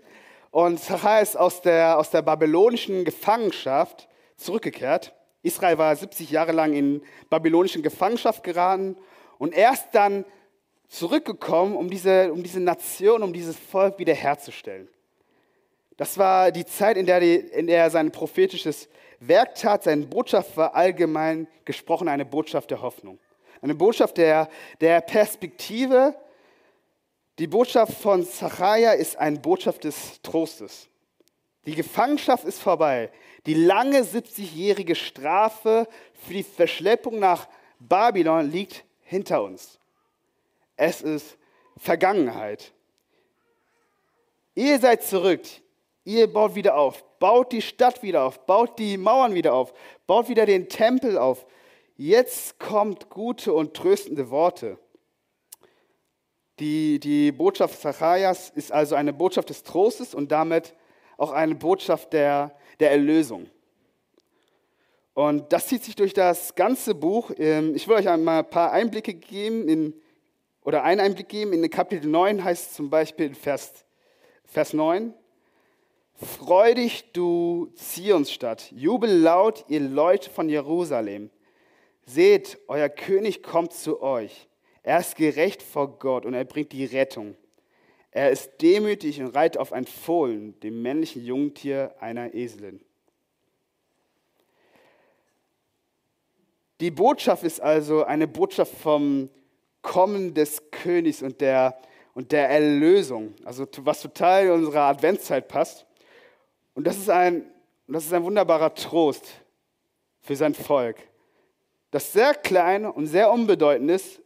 Und 0.50 0.80
Zachariah 0.80 1.20
ist 1.20 1.36
aus 1.36 1.62
der, 1.62 1.98
aus 1.98 2.10
der 2.10 2.22
babylonischen 2.22 3.04
Gefangenschaft 3.04 4.08
zurückgekehrt. 4.36 5.14
Israel 5.42 5.78
war 5.78 5.94
70 5.94 6.32
Jahre 6.32 6.50
lang 6.50 6.72
in 6.72 7.00
babylonischen 7.30 7.82
Gefangenschaft 7.82 8.42
geraten 8.42 8.96
und 9.38 9.54
erst 9.54 9.94
dann 9.94 10.24
zurückgekommen, 10.92 11.74
um 11.74 11.88
diese, 11.88 12.32
um 12.32 12.42
diese 12.42 12.60
Nation, 12.60 13.22
um 13.22 13.32
dieses 13.32 13.56
Volk 13.56 13.98
wiederherzustellen. 13.98 14.88
Das 15.96 16.18
war 16.18 16.52
die 16.52 16.66
Zeit, 16.66 16.96
in 16.96 17.06
der, 17.06 17.20
die, 17.20 17.34
in 17.34 17.66
der 17.66 17.84
er 17.84 17.90
sein 17.90 18.12
prophetisches 18.12 18.88
Werk 19.18 19.54
tat. 19.54 19.84
Seine 19.84 20.06
Botschaft 20.06 20.56
war 20.56 20.74
allgemein 20.74 21.48
gesprochen 21.64 22.08
eine 22.08 22.26
Botschaft 22.26 22.70
der 22.70 22.82
Hoffnung. 22.82 23.18
Eine 23.62 23.74
Botschaft 23.74 24.18
der, 24.18 24.48
der 24.80 25.00
Perspektive. 25.00 26.14
Die 27.38 27.46
Botschaft 27.46 27.94
von 27.94 28.26
Zachariah 28.26 28.92
ist 28.92 29.16
eine 29.16 29.38
Botschaft 29.38 29.84
des 29.84 30.20
Trostes. 30.22 30.88
Die 31.64 31.74
Gefangenschaft 31.74 32.44
ist 32.44 32.60
vorbei. 32.60 33.10
Die 33.46 33.54
lange 33.54 34.02
70-jährige 34.02 34.94
Strafe 34.94 35.88
für 36.12 36.34
die 36.34 36.42
Verschleppung 36.42 37.18
nach 37.18 37.48
Babylon 37.78 38.50
liegt 38.50 38.84
hinter 39.00 39.42
uns. 39.42 39.78
Es 40.84 41.00
ist 41.00 41.38
Vergangenheit. 41.76 42.72
Ihr 44.56 44.80
seid 44.80 45.04
zurück. 45.04 45.42
Ihr 46.02 46.26
baut 46.26 46.56
wieder 46.56 46.76
auf. 46.76 47.04
Baut 47.20 47.52
die 47.52 47.62
Stadt 47.62 48.02
wieder 48.02 48.24
auf. 48.24 48.46
Baut 48.46 48.80
die 48.80 48.96
Mauern 48.96 49.32
wieder 49.32 49.54
auf. 49.54 49.72
Baut 50.08 50.28
wieder 50.28 50.44
den 50.44 50.68
Tempel 50.68 51.18
auf. 51.18 51.46
Jetzt 51.96 52.58
kommt 52.58 53.10
gute 53.10 53.52
und 53.52 53.74
tröstende 53.74 54.28
Worte. 54.30 54.76
Die, 56.58 56.98
die 56.98 57.30
Botschaft 57.30 57.80
Zacharias 57.80 58.50
ist 58.50 58.72
also 58.72 58.96
eine 58.96 59.12
Botschaft 59.12 59.50
des 59.50 59.62
Trostes 59.62 60.16
und 60.16 60.32
damit 60.32 60.74
auch 61.16 61.30
eine 61.30 61.54
Botschaft 61.54 62.12
der, 62.12 62.56
der 62.80 62.90
Erlösung. 62.90 63.48
Und 65.14 65.52
das 65.52 65.68
zieht 65.68 65.84
sich 65.84 65.94
durch 65.94 66.12
das 66.12 66.56
ganze 66.56 66.96
Buch. 66.96 67.30
Ähm, 67.38 67.76
ich 67.76 67.86
will 67.86 67.94
euch 67.94 68.08
einmal 68.08 68.40
ein 68.40 68.50
paar 68.50 68.72
Einblicke 68.72 69.14
geben 69.14 69.68
in 69.68 70.01
oder 70.64 70.84
einen 70.84 71.00
Einblick 71.00 71.28
geben. 71.28 71.52
In 71.52 71.68
Kapitel 71.70 72.08
9 72.08 72.42
heißt 72.42 72.70
es 72.70 72.76
zum 72.76 72.90
Beispiel 72.90 73.34
Vers, 73.34 73.84
Vers 74.44 74.72
9, 74.72 75.14
Freu 76.14 76.74
dich, 76.74 77.10
du 77.12 77.72
Zionsstadt, 77.74 78.70
jubel 78.70 79.10
laut, 79.10 79.64
ihr 79.68 79.80
Leute 79.80 80.30
von 80.30 80.48
Jerusalem. 80.48 81.30
Seht, 82.04 82.58
euer 82.68 82.88
König 82.88 83.42
kommt 83.42 83.72
zu 83.72 84.00
euch. 84.02 84.48
Er 84.82 84.98
ist 84.98 85.16
gerecht 85.16 85.62
vor 85.62 85.98
Gott 85.98 86.24
und 86.24 86.34
er 86.34 86.44
bringt 86.44 86.72
die 86.72 86.84
Rettung. 86.84 87.36
Er 88.10 88.30
ist 88.30 88.50
demütig 88.60 89.20
und 89.20 89.28
reitet 89.28 89.60
auf 89.60 89.72
ein 89.72 89.86
Fohlen, 89.86 90.58
dem 90.60 90.82
männlichen 90.82 91.24
Jungtier 91.24 91.94
einer 91.98 92.34
Eselin. 92.34 92.80
Die 96.80 96.90
Botschaft 96.90 97.42
ist 97.42 97.60
also 97.60 98.04
eine 98.04 98.28
Botschaft 98.28 98.74
vom 98.76 99.30
Kommen 99.82 100.32
des 100.34 100.70
Königs 100.70 101.22
und 101.22 101.40
der, 101.40 101.76
und 102.14 102.32
der 102.32 102.48
Erlösung, 102.48 103.34
also 103.44 103.66
was 103.78 104.00
total 104.00 104.46
in 104.46 104.50
unsere 104.52 104.80
Adventszeit 104.80 105.48
passt. 105.48 105.84
Und 106.74 106.86
das 106.86 106.96
ist 106.96 107.10
ein, 107.10 107.44
das 107.86 108.04
ist 108.04 108.12
ein 108.12 108.24
wunderbarer 108.24 108.74
Trost 108.74 109.26
für 110.22 110.36
sein 110.36 110.54
Volk, 110.54 110.96
das 111.90 112.12
sehr 112.12 112.34
klein 112.34 112.86
und 112.86 113.06
sehr 113.06 113.30
unbedeutend 113.30 113.90
ist, 113.90 114.20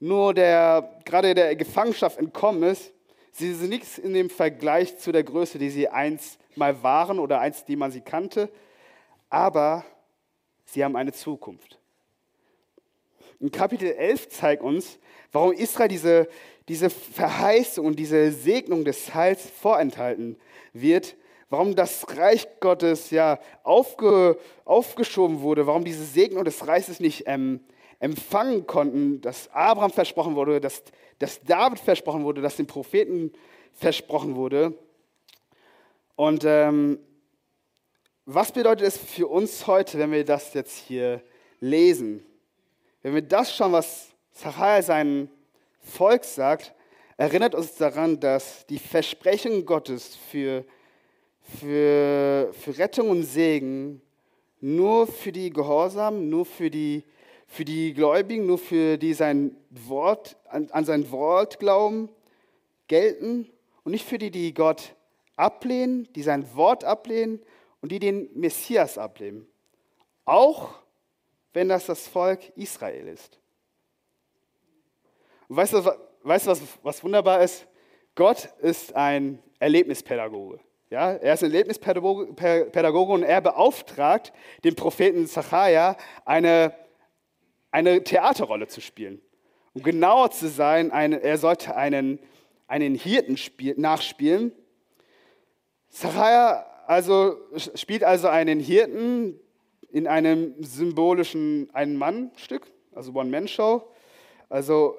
nur 0.00 0.34
der 0.34 1.00
gerade 1.04 1.34
der 1.34 1.54
Gefangenschaft 1.56 2.18
entkommen 2.18 2.62
ist. 2.64 2.92
Sie 3.32 3.54
sind 3.54 3.70
nichts 3.70 3.96
in 3.96 4.12
dem 4.12 4.28
Vergleich 4.28 4.98
zu 4.98 5.12
der 5.12 5.22
Größe, 5.22 5.58
die 5.58 5.70
sie 5.70 5.88
einst 5.88 6.38
mal 6.56 6.82
waren 6.82 7.18
oder 7.18 7.40
einst, 7.40 7.68
die 7.68 7.76
man 7.76 7.90
sie 7.90 8.00
kannte, 8.00 8.50
aber 9.28 9.84
sie 10.64 10.84
haben 10.84 10.96
eine 10.96 11.12
Zukunft. 11.12 11.79
Und 13.40 13.52
Kapitel 13.52 13.92
11 13.92 14.28
zeigt 14.28 14.62
uns, 14.62 14.98
warum 15.32 15.52
Israel 15.52 15.88
diese, 15.88 16.28
diese 16.68 16.90
Verheißung 16.90 17.86
und 17.86 17.98
diese 17.98 18.32
Segnung 18.32 18.84
des 18.84 19.14
Heils 19.14 19.48
vorenthalten 19.50 20.36
wird, 20.74 21.16
warum 21.48 21.74
das 21.74 22.06
Reich 22.16 22.46
Gottes 22.60 23.10
ja 23.10 23.40
aufge, 23.62 24.38
aufgeschoben 24.66 25.40
wurde, 25.40 25.66
warum 25.66 25.84
diese 25.84 26.04
Segnung 26.04 26.44
des 26.44 26.66
Reiches 26.66 27.00
nicht 27.00 27.24
ähm, 27.26 27.60
empfangen 27.98 28.66
konnten, 28.66 29.20
dass 29.22 29.50
Abraham 29.52 29.90
versprochen 29.90 30.36
wurde, 30.36 30.60
dass, 30.60 30.82
dass 31.18 31.40
David 31.42 31.80
versprochen 31.80 32.24
wurde, 32.24 32.42
dass 32.42 32.56
den 32.56 32.66
Propheten 32.66 33.32
versprochen 33.72 34.36
wurde. 34.36 34.74
Und 36.14 36.44
ähm, 36.44 36.98
was 38.26 38.52
bedeutet 38.52 38.86
es 38.86 38.98
für 38.98 39.26
uns 39.26 39.66
heute, 39.66 39.98
wenn 39.98 40.12
wir 40.12 40.24
das 40.24 40.52
jetzt 40.52 40.76
hier 40.76 41.22
lesen? 41.58 42.24
Wenn 43.02 43.14
wir 43.14 43.22
das 43.22 43.56
schauen, 43.56 43.72
was 43.72 44.10
Zachariah 44.32 44.82
seinem 44.82 45.30
Volk 45.80 46.22
sagt, 46.22 46.74
erinnert 47.16 47.54
uns 47.54 47.74
daran, 47.76 48.20
dass 48.20 48.66
die 48.66 48.78
Versprechen 48.78 49.64
Gottes 49.64 50.16
für, 50.30 50.66
für, 51.58 52.52
für 52.52 52.78
Rettung 52.78 53.08
und 53.08 53.22
Segen 53.22 54.02
nur 54.60 55.06
für 55.06 55.32
die 55.32 55.48
Gehorsamen, 55.48 56.28
nur 56.28 56.44
für 56.44 56.70
die, 56.70 57.04
für 57.46 57.64
die 57.64 57.94
Gläubigen, 57.94 58.44
nur 58.44 58.58
für 58.58 58.98
die 58.98 59.14
sein 59.14 59.56
Wort, 59.70 60.36
an, 60.50 60.70
an 60.70 60.84
sein 60.84 61.10
Wort 61.10 61.58
glauben, 61.58 62.10
gelten 62.86 63.50
und 63.82 63.92
nicht 63.92 64.06
für 64.06 64.18
die, 64.18 64.30
die 64.30 64.52
Gott 64.52 64.94
ablehnen, 65.36 66.06
die 66.14 66.22
sein 66.22 66.54
Wort 66.54 66.84
ablehnen 66.84 67.40
und 67.80 67.92
die 67.92 67.98
den 67.98 68.28
Messias 68.34 68.98
ablehnen. 68.98 69.46
Auch 70.26 70.74
wenn 71.52 71.68
das 71.68 71.86
das 71.86 72.06
Volk 72.06 72.56
Israel 72.56 73.08
ist. 73.08 73.38
Und 75.48 75.56
weißt 75.56 75.72
du, 75.72 75.84
weißt 76.22 76.46
was, 76.46 76.62
was 76.82 77.02
wunderbar 77.02 77.42
ist? 77.42 77.66
Gott 78.14 78.48
ist 78.60 78.94
ein 78.94 79.42
Erlebnispädagoge. 79.58 80.60
Ja, 80.90 81.12
er 81.12 81.34
ist 81.34 81.44
ein 81.44 81.52
Erlebnispädagoge 81.52 83.12
und 83.12 83.22
er 83.22 83.40
beauftragt 83.40 84.32
den 84.64 84.74
Propheten 84.74 85.26
Zachariah, 85.26 85.96
eine, 86.24 86.74
eine 87.70 88.02
Theaterrolle 88.02 88.66
zu 88.66 88.80
spielen. 88.80 89.20
Um 89.72 89.82
genauer 89.82 90.32
zu 90.32 90.48
sein, 90.48 90.90
eine, 90.90 91.22
er 91.22 91.38
sollte 91.38 91.76
einen, 91.76 92.18
einen 92.66 92.96
Hirten 92.96 93.36
spiel, 93.36 93.74
nachspielen. 93.76 94.52
Zachariah 95.90 96.66
also, 96.88 97.36
spielt 97.76 98.02
also 98.02 98.26
einen 98.26 98.58
Hirten, 98.58 99.38
in 99.92 100.06
einem 100.06 100.54
symbolischen 100.62 101.68
Ein-Mann-Stück, 101.72 102.66
also 102.94 103.12
One-Man-Show. 103.12 103.86
Also 104.48 104.96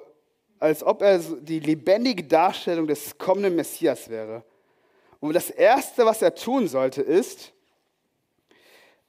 als 0.58 0.82
ob 0.82 1.02
er 1.02 1.18
die 1.18 1.60
lebendige 1.60 2.24
Darstellung 2.24 2.86
des 2.86 3.18
kommenden 3.18 3.56
Messias 3.56 4.08
wäre. 4.08 4.44
Und 5.20 5.34
das 5.34 5.50
Erste, 5.50 6.04
was 6.04 6.22
er 6.22 6.34
tun 6.34 6.68
sollte, 6.68 7.02
ist, 7.02 7.52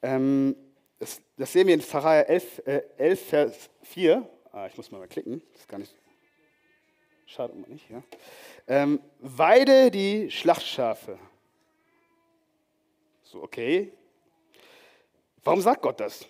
ähm, 0.01 0.55
das, 0.99 1.21
das, 1.37 1.51
sehen 1.51 1.67
wir 1.67 1.73
in 1.73 1.81
Pharao 1.81 2.23
11, 2.23 2.61
äh, 2.65 2.81
11, 2.97 3.21
Vers 3.27 3.69
4. 3.83 4.29
Ah, 4.51 4.67
ich 4.67 4.77
muss 4.77 4.91
mal, 4.91 5.07
klicken, 5.07 5.41
das 5.53 5.67
gar 5.67 5.79
nicht 5.79 5.95
Schade 7.33 7.55
mal 7.55 7.67
nicht, 7.67 7.89
ja. 7.89 8.03
Ähm, 8.67 9.01
weide 9.19 9.89
die 9.89 10.29
Schlachtschafe. 10.29 11.17
So, 13.23 13.41
okay. 13.41 13.91
Warum 15.43 15.61
sagt 15.61 15.81
Gott 15.81 15.99
das? 15.99 16.25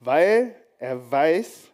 Weil 0.00 0.54
er 0.78 1.10
weiß, 1.10 1.68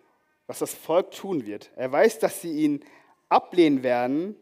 was 0.46 0.58
das 0.58 0.74
Volk 0.74 1.12
tun 1.12 1.46
wird. 1.46 1.70
Er 1.76 1.90
weiß, 1.90 2.18
dass 2.18 2.40
sie 2.40 2.52
ihn 2.52 2.84
ablehnen 3.28 3.82
werden. 3.82 4.36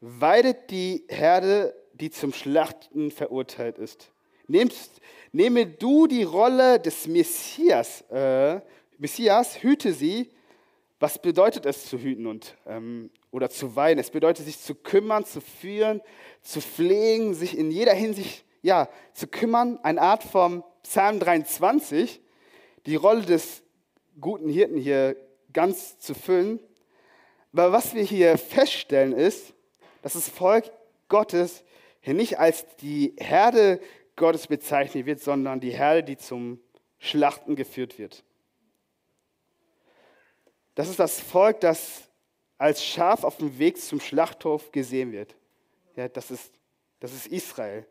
Weidet 0.00 0.70
die 0.70 1.04
Herde, 1.08 1.74
die 1.94 2.10
zum 2.10 2.32
Schlachten 2.32 3.10
verurteilt 3.10 3.78
ist. 3.78 4.10
Nehmst, 4.46 5.00
nehme 5.32 5.66
du 5.66 6.06
die 6.06 6.22
Rolle 6.22 6.78
des 6.78 7.06
Messias, 7.08 8.02
äh, 8.10 8.60
Messias, 8.98 9.62
hüte 9.62 9.92
sie. 9.92 10.30
Was 10.98 11.20
bedeutet 11.20 11.66
es 11.66 11.86
zu 11.86 11.98
hüten 11.98 12.26
und, 12.26 12.56
ähm, 12.66 13.10
oder 13.30 13.50
zu 13.50 13.76
weinen? 13.76 13.98
Es 13.98 14.10
bedeutet 14.10 14.46
sich 14.46 14.58
zu 14.58 14.74
kümmern, 14.74 15.26
zu 15.26 15.42
führen, 15.42 16.00
zu 16.40 16.62
pflegen, 16.62 17.34
sich 17.34 17.58
in 17.58 17.70
jeder 17.70 17.92
Hinsicht 17.92 18.45
ja, 18.66 18.88
zu 19.14 19.28
kümmern. 19.28 19.78
Eine 19.82 20.02
Art 20.02 20.24
vom 20.24 20.64
Psalm 20.82 21.20
23, 21.20 22.20
die 22.84 22.96
Rolle 22.96 23.22
des 23.22 23.62
guten 24.20 24.48
Hirten 24.48 24.76
hier 24.76 25.16
ganz 25.52 26.00
zu 26.00 26.14
füllen. 26.14 26.58
Aber 27.52 27.70
was 27.70 27.94
wir 27.94 28.02
hier 28.02 28.36
feststellen 28.36 29.12
ist, 29.12 29.54
dass 30.02 30.14
das 30.14 30.28
Volk 30.28 30.70
Gottes 31.08 31.64
hier 32.00 32.14
nicht 32.14 32.40
als 32.40 32.66
die 32.78 33.14
Herde 33.18 33.80
Gottes 34.16 34.48
bezeichnet 34.48 35.06
wird, 35.06 35.20
sondern 35.20 35.60
die 35.60 35.70
Herde, 35.70 36.02
die 36.02 36.16
zum 36.16 36.60
Schlachten 36.98 37.54
geführt 37.54 37.98
wird. 37.98 38.24
Das 40.74 40.88
ist 40.88 40.98
das 40.98 41.20
Volk, 41.20 41.60
das 41.60 42.10
als 42.58 42.84
Schaf 42.84 43.22
auf 43.22 43.36
dem 43.36 43.58
Weg 43.60 43.80
zum 43.80 44.00
Schlachthof 44.00 44.72
gesehen 44.72 45.12
wird. 45.12 45.36
Ja, 45.94 46.08
das, 46.08 46.32
ist, 46.32 46.52
das 46.98 47.12
ist 47.12 47.28
Israel. 47.28 47.86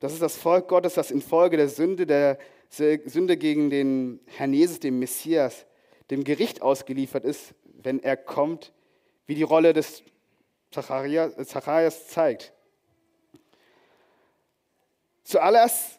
Das 0.00 0.12
ist 0.12 0.22
das 0.22 0.36
Volk 0.36 0.68
Gottes, 0.68 0.94
das 0.94 1.10
infolge 1.10 1.56
der 1.56 1.68
Sünde, 1.68 2.06
der 2.06 2.38
Sünde 2.68 3.36
gegen 3.36 3.70
den 3.70 4.20
Herrn 4.26 4.52
Jesus, 4.52 4.80
dem 4.80 4.98
Messias, 4.98 5.66
dem 6.10 6.24
Gericht 6.24 6.62
ausgeliefert 6.62 7.24
ist, 7.24 7.54
wenn 7.82 8.02
er 8.02 8.16
kommt, 8.16 8.72
wie 9.26 9.34
die 9.34 9.42
Rolle 9.42 9.72
des 9.72 10.02
Zacharias 10.70 12.08
zeigt. 12.08 12.52
Zuallerst 15.24 15.98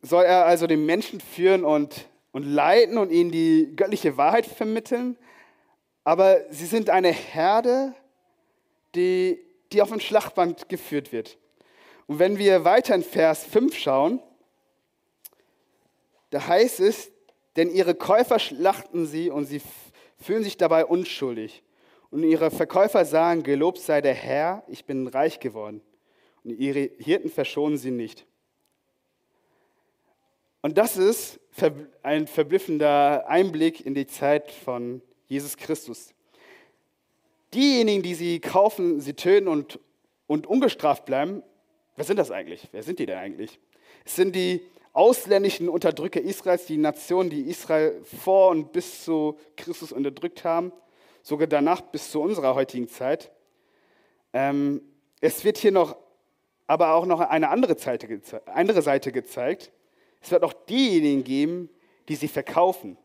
soll 0.00 0.24
er 0.24 0.46
also 0.46 0.66
den 0.66 0.84
Menschen 0.84 1.20
führen 1.20 1.64
und, 1.64 2.08
und 2.32 2.44
leiten 2.44 2.98
und 2.98 3.10
ihnen 3.10 3.30
die 3.30 3.72
göttliche 3.76 4.16
Wahrheit 4.16 4.46
vermitteln. 4.46 5.16
Aber 6.04 6.40
sie 6.50 6.66
sind 6.66 6.90
eine 6.90 7.12
Herde, 7.12 7.94
die, 8.94 9.38
die 9.72 9.80
auf 9.80 9.90
dem 9.90 10.00
Schlachtband 10.00 10.68
geführt 10.68 11.12
wird. 11.12 11.38
Und 12.12 12.18
wenn 12.18 12.36
wir 12.36 12.66
weiter 12.66 12.94
in 12.94 13.02
Vers 13.02 13.42
5 13.46 13.74
schauen, 13.74 14.20
da 16.28 16.46
heißt 16.46 16.80
es, 16.80 17.10
denn 17.56 17.70
ihre 17.70 17.94
Käufer 17.94 18.38
schlachten 18.38 19.06
sie 19.06 19.30
und 19.30 19.46
sie 19.46 19.62
fühlen 20.18 20.44
sich 20.44 20.58
dabei 20.58 20.84
unschuldig. 20.84 21.62
Und 22.10 22.22
ihre 22.22 22.50
Verkäufer 22.50 23.06
sagen, 23.06 23.44
gelobt 23.44 23.78
sei 23.78 24.02
der 24.02 24.12
Herr, 24.12 24.62
ich 24.66 24.84
bin 24.84 25.06
reich 25.06 25.40
geworden. 25.40 25.80
Und 26.44 26.50
ihre 26.50 26.90
Hirten 26.98 27.30
verschonen 27.30 27.78
sie 27.78 27.90
nicht. 27.90 28.26
Und 30.60 30.76
das 30.76 30.98
ist 30.98 31.40
ein 32.02 32.26
verblüffender 32.26 33.26
Einblick 33.26 33.86
in 33.86 33.94
die 33.94 34.06
Zeit 34.06 34.52
von 34.52 35.00
Jesus 35.28 35.56
Christus. 35.56 36.12
Diejenigen, 37.54 38.02
die 38.02 38.14
sie 38.14 38.38
kaufen, 38.38 39.00
sie 39.00 39.14
töten 39.14 39.48
und, 39.48 39.80
und 40.26 40.46
ungestraft 40.46 41.06
bleiben, 41.06 41.42
wer 41.96 42.04
sind 42.04 42.18
das 42.18 42.30
eigentlich? 42.30 42.68
Wer 42.72 42.82
sind 42.82 42.98
die 42.98 43.06
denn 43.06 43.18
eigentlich? 43.18 43.58
Es 44.04 44.16
sind 44.16 44.34
die 44.34 44.60
ausländischen 44.92 45.68
Unterdrücker 45.68 46.20
Israels, 46.20 46.66
die 46.66 46.76
Nationen, 46.76 47.30
die 47.30 47.42
Israel 47.42 48.02
vor 48.04 48.50
und 48.50 48.72
bis 48.72 49.04
zu 49.04 49.38
Christus 49.56 49.92
unterdrückt 49.92 50.44
haben, 50.44 50.72
sogar 51.22 51.46
danach 51.46 51.80
bis 51.80 52.10
zu 52.10 52.20
unserer 52.20 52.54
heutigen 52.54 52.88
Zeit. 52.88 53.30
Ähm, 54.32 54.82
es 55.20 55.44
wird 55.44 55.58
hier 55.58 55.72
noch, 55.72 55.96
aber 56.66 56.94
auch 56.94 57.06
noch 57.06 57.20
eine 57.20 57.48
andere 57.48 57.78
Seite, 57.78 58.20
andere 58.46 58.82
Seite 58.82 59.12
gezeigt. 59.12 59.72
Es 60.20 60.30
wird 60.30 60.42
auch 60.42 60.52
diejenigen 60.52 61.24
geben, 61.24 61.70
die 62.08 62.16
sie 62.16 62.28
verkaufen. 62.28 62.96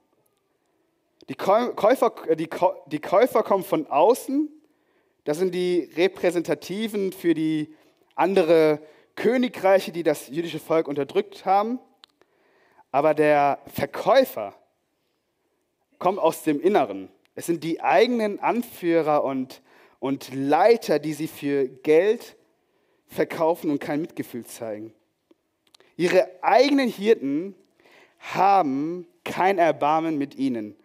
Die 1.29 1.35
Käufer, 1.35 2.13
die, 2.35 2.49
die 2.87 2.99
Käufer 2.99 3.43
kommen 3.43 3.63
von 3.63 3.87
außen. 3.87 4.49
Das 5.25 5.37
sind 5.37 5.53
die 5.53 5.89
Repräsentativen 5.95 7.11
für 7.11 7.33
die 7.33 7.73
andere 8.17 8.81
Königreiche, 9.15 9.91
die 9.91 10.03
das 10.03 10.27
jüdische 10.27 10.59
Volk 10.59 10.87
unterdrückt 10.87 11.45
haben. 11.45 11.79
Aber 12.91 13.13
der 13.13 13.59
Verkäufer 13.73 14.53
kommt 15.99 16.19
aus 16.19 16.43
dem 16.43 16.59
Inneren. 16.61 17.09
Es 17.35 17.45
sind 17.45 17.63
die 17.63 17.81
eigenen 17.81 18.39
Anführer 18.39 19.23
und, 19.23 19.61
und 19.99 20.33
Leiter, 20.33 20.99
die 20.99 21.13
sie 21.13 21.27
für 21.27 21.67
Geld 21.67 22.35
verkaufen 23.07 23.71
und 23.71 23.79
kein 23.79 24.01
Mitgefühl 24.01 24.45
zeigen. 24.45 24.93
Ihre 25.95 26.29
eigenen 26.41 26.89
Hirten 26.89 27.55
haben 28.19 29.07
kein 29.23 29.57
Erbarmen 29.57 30.17
mit 30.17 30.35
ihnen. 30.35 30.75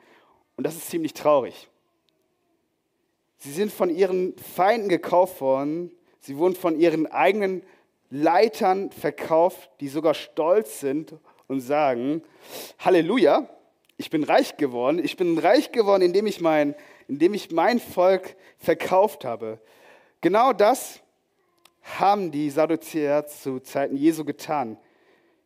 Und 0.56 0.66
das 0.66 0.76
ist 0.76 0.90
ziemlich 0.90 1.14
traurig. 1.14 1.68
Sie 3.38 3.52
sind 3.52 3.72
von 3.72 3.90
ihren 3.90 4.36
Feinden 4.38 4.88
gekauft 4.88 5.40
worden. 5.40 5.90
Sie 6.22 6.38
wurden 6.38 6.54
von 6.54 6.78
ihren 6.78 7.06
eigenen 7.08 7.62
Leitern 8.08 8.92
verkauft, 8.92 9.70
die 9.80 9.88
sogar 9.88 10.14
stolz 10.14 10.78
sind 10.78 11.14
und 11.48 11.60
sagen, 11.60 12.22
Halleluja, 12.78 13.48
ich 13.96 14.08
bin 14.08 14.22
reich 14.22 14.56
geworden. 14.56 15.00
Ich 15.02 15.16
bin 15.16 15.36
reich 15.36 15.72
geworden, 15.72 16.02
indem 16.02 16.26
ich 16.26 16.40
mein, 16.40 16.76
indem 17.08 17.34
ich 17.34 17.50
mein 17.50 17.80
Volk 17.80 18.36
verkauft 18.58 19.24
habe. 19.24 19.60
Genau 20.20 20.52
das 20.52 21.00
haben 21.82 22.30
die 22.30 22.50
Sadduzäer 22.50 23.26
zu 23.26 23.58
Zeiten 23.58 23.96
Jesu 23.96 24.24
getan. 24.24 24.78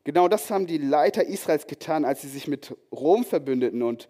Genau 0.04 0.28
das 0.28 0.50
haben 0.50 0.66
die 0.66 0.78
Leiter 0.78 1.24
Israels 1.24 1.66
getan, 1.66 2.04
als 2.04 2.20
sie 2.20 2.28
sich 2.28 2.48
mit 2.48 2.76
Rom 2.92 3.24
verbündeten 3.24 3.82
und, 3.82 4.08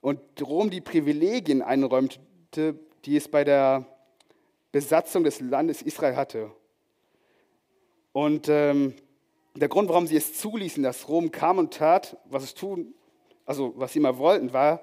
und 0.00 0.20
Rom 0.42 0.70
die 0.70 0.80
Privilegien 0.80 1.62
einräumte, 1.62 2.78
die 3.04 3.16
es 3.16 3.28
bei 3.28 3.44
der 3.44 3.86
Besatzung 4.72 5.24
des 5.24 5.40
Landes 5.40 5.82
Israel 5.82 6.16
hatte. 6.16 6.50
Und 8.12 8.48
ähm, 8.48 8.94
der 9.54 9.68
Grund, 9.68 9.88
warum 9.88 10.06
sie 10.06 10.16
es 10.16 10.38
zuließen, 10.38 10.82
dass 10.82 11.08
Rom 11.08 11.30
kam 11.30 11.58
und 11.58 11.74
tat, 11.74 12.16
was 12.24 12.44
es 12.44 12.54
tun, 12.54 12.94
also 13.46 13.72
was 13.76 13.92
sie 13.92 14.00
mal 14.00 14.18
wollten, 14.18 14.52
war, 14.52 14.80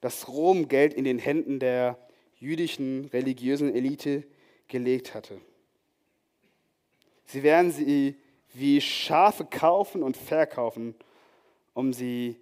dass 0.00 0.28
Rom 0.28 0.68
Geld 0.68 0.94
in 0.94 1.04
den 1.04 1.18
Händen 1.18 1.58
der 1.58 1.98
jüdischen 2.36 3.06
religiösen 3.06 3.74
Elite 3.74 4.24
gelegt 4.68 5.14
hatte. 5.14 5.40
Sie 7.24 7.42
werden 7.42 7.70
sie 7.70 8.16
wie 8.52 8.80
Schafe 8.80 9.44
kaufen 9.44 10.02
und 10.02 10.16
verkaufen, 10.16 10.94
um 11.74 11.92
sie 11.92 12.36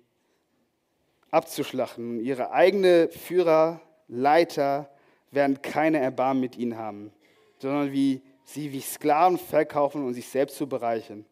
abzuschlachten. 1.31 2.21
Ihre 2.21 2.53
eigenen 2.53 3.11
Führer, 3.11 3.81
Leiter 4.09 4.91
werden 5.31 5.61
keine 5.63 5.99
Erbarmen 5.99 6.41
mit 6.41 6.57
ihnen 6.57 6.77
haben, 6.77 7.13
sondern 7.59 7.93
wie 7.93 8.23
sie 8.45 8.73
wie 8.73 8.81
Sklaven 8.81 9.39
verkaufen 9.39 10.05
und 10.05 10.15
sich 10.15 10.29
selbst 10.29 10.57
zu 10.57 10.67
bereichern. 10.67 11.25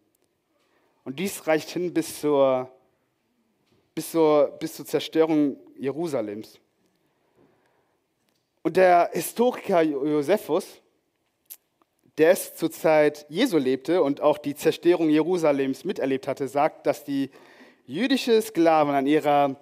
Und 1.05 1.19
dies 1.19 1.47
reicht 1.47 1.71
hin 1.71 1.95
bis 1.95 2.21
zur, 2.21 2.71
bis 3.95 4.11
zur, 4.11 4.49
bis 4.59 4.75
zur 4.75 4.87
Zerstörung 4.87 5.57
Jerusalems. 5.79 6.59
Und 8.63 8.77
der 8.77 9.11
Historiker 9.13 9.83
Josephus 9.83 10.83
der 12.19 12.31
es 12.31 12.55
zur 12.55 12.71
Zeit 12.71 13.27
Jesu 13.29 13.59
lebte 13.59 14.03
und 14.03 14.21
auch 14.21 14.39
die 14.39 14.55
Zerstörung 14.55 15.11
Jerusalems 15.11 15.85
miterlebt 15.85 16.27
hatte, 16.27 16.49
sagt, 16.49 16.87
dass 16.87 17.05
die 17.05 17.31
jüdische 17.87 18.41
Sklaven 18.41 18.95
an, 18.95 19.07
ihrer, 19.07 19.57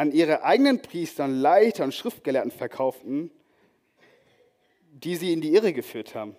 an 0.00 0.12
ihre 0.12 0.44
eigenen 0.44 0.80
Priester, 0.80 1.28
Leiter 1.28 1.84
und 1.84 1.92
Schriftgelehrten 1.92 2.50
verkauften, 2.50 3.30
die 4.92 5.14
sie 5.14 5.30
in 5.30 5.42
die 5.42 5.52
Irre 5.52 5.74
geführt 5.74 6.14
haben. 6.14 6.30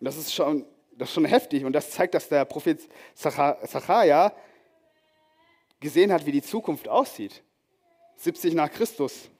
Und 0.00 0.04
das 0.04 0.16
ist 0.16 0.34
schon, 0.34 0.66
das 0.96 1.10
ist 1.10 1.14
schon 1.14 1.24
heftig 1.24 1.64
und 1.64 1.72
das 1.72 1.92
zeigt, 1.92 2.14
dass 2.14 2.28
der 2.28 2.44
Prophet 2.44 2.80
Zachariah 3.14 4.34
gesehen 5.78 6.12
hat, 6.12 6.26
wie 6.26 6.32
die 6.32 6.42
Zukunft 6.42 6.88
aussieht. 6.88 7.44
70 8.16 8.54
nach 8.54 8.72
Christus. 8.72 9.30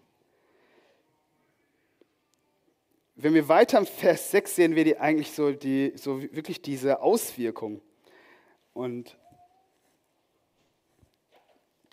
wenn 3.21 3.35
wir 3.35 3.49
weiter 3.49 3.79
im 3.79 3.87
Vers 3.87 4.31
6 4.31 4.55
sehen 4.55 4.77
wir 4.77 4.85
die 4.85 4.97
eigentlich 4.97 5.33
so, 5.33 5.51
die, 5.51 5.93
so 5.97 6.23
wirklich 6.23 6.63
diese 6.63 7.03
Auswirkung. 7.03 7.81
Und 8.75 9.18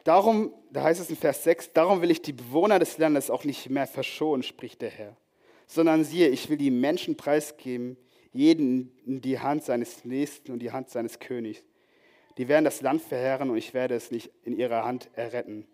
Darum, 0.06 0.54
da 0.70 0.84
heißt 0.84 1.02
es 1.02 1.10
in 1.10 1.16
Vers 1.16 1.44
6, 1.44 1.74
darum 1.74 2.04
will 2.04 2.12
ich 2.12 2.22
die 2.22 2.32
Bewohner 2.32 2.78
des 2.78 3.00
Landes 3.00 3.32
auch 3.32 3.44
nicht 3.44 3.72
mehr 3.72 3.88
verschonen, 3.88 4.44
spricht 4.44 4.84
der 4.84 4.92
Herr. 4.92 5.18
Sondern 5.66 6.04
siehe, 6.04 6.30
ich 6.30 6.48
will 6.48 6.58
die 6.58 6.70
Menschen 6.70 7.18
preisgeben, 7.18 7.98
jeden 8.32 8.96
in 9.08 9.20
die 9.22 9.40
Hand 9.40 9.64
seines 9.64 10.06
Nächsten 10.06 10.52
und 10.52 10.60
die 10.60 10.72
Hand 10.72 10.92
seines 10.92 11.20
Königs. 11.20 11.64
Die 12.38 12.48
werden 12.48 12.66
das 12.66 12.82
Land 12.82 13.02
verheeren 13.02 13.50
und 13.50 13.58
ich 13.58 13.74
werde 13.74 13.96
es 13.96 14.12
nicht 14.12 14.30
in 14.44 14.56
ihrer 14.56 14.86
Hand 14.86 15.10
erretten. 15.16 15.66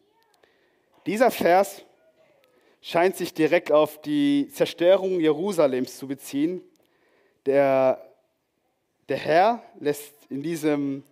Dieser 1.05 1.29
Vers 1.29 1.83
scheint 2.79 3.17
sich 3.17 3.33
direkt 3.33 3.69
auf 3.69 4.01
die 4.01 4.47
Zerstörung 4.53 5.19
Jerusalems 5.19 5.97
zu 5.97 6.07
beziehen. 6.07 6.61
Der, 7.45 8.01
der 9.09 9.17
Herr 9.17 9.61
lässt 9.81 10.13
in 10.29 10.41
diesem 10.41 11.03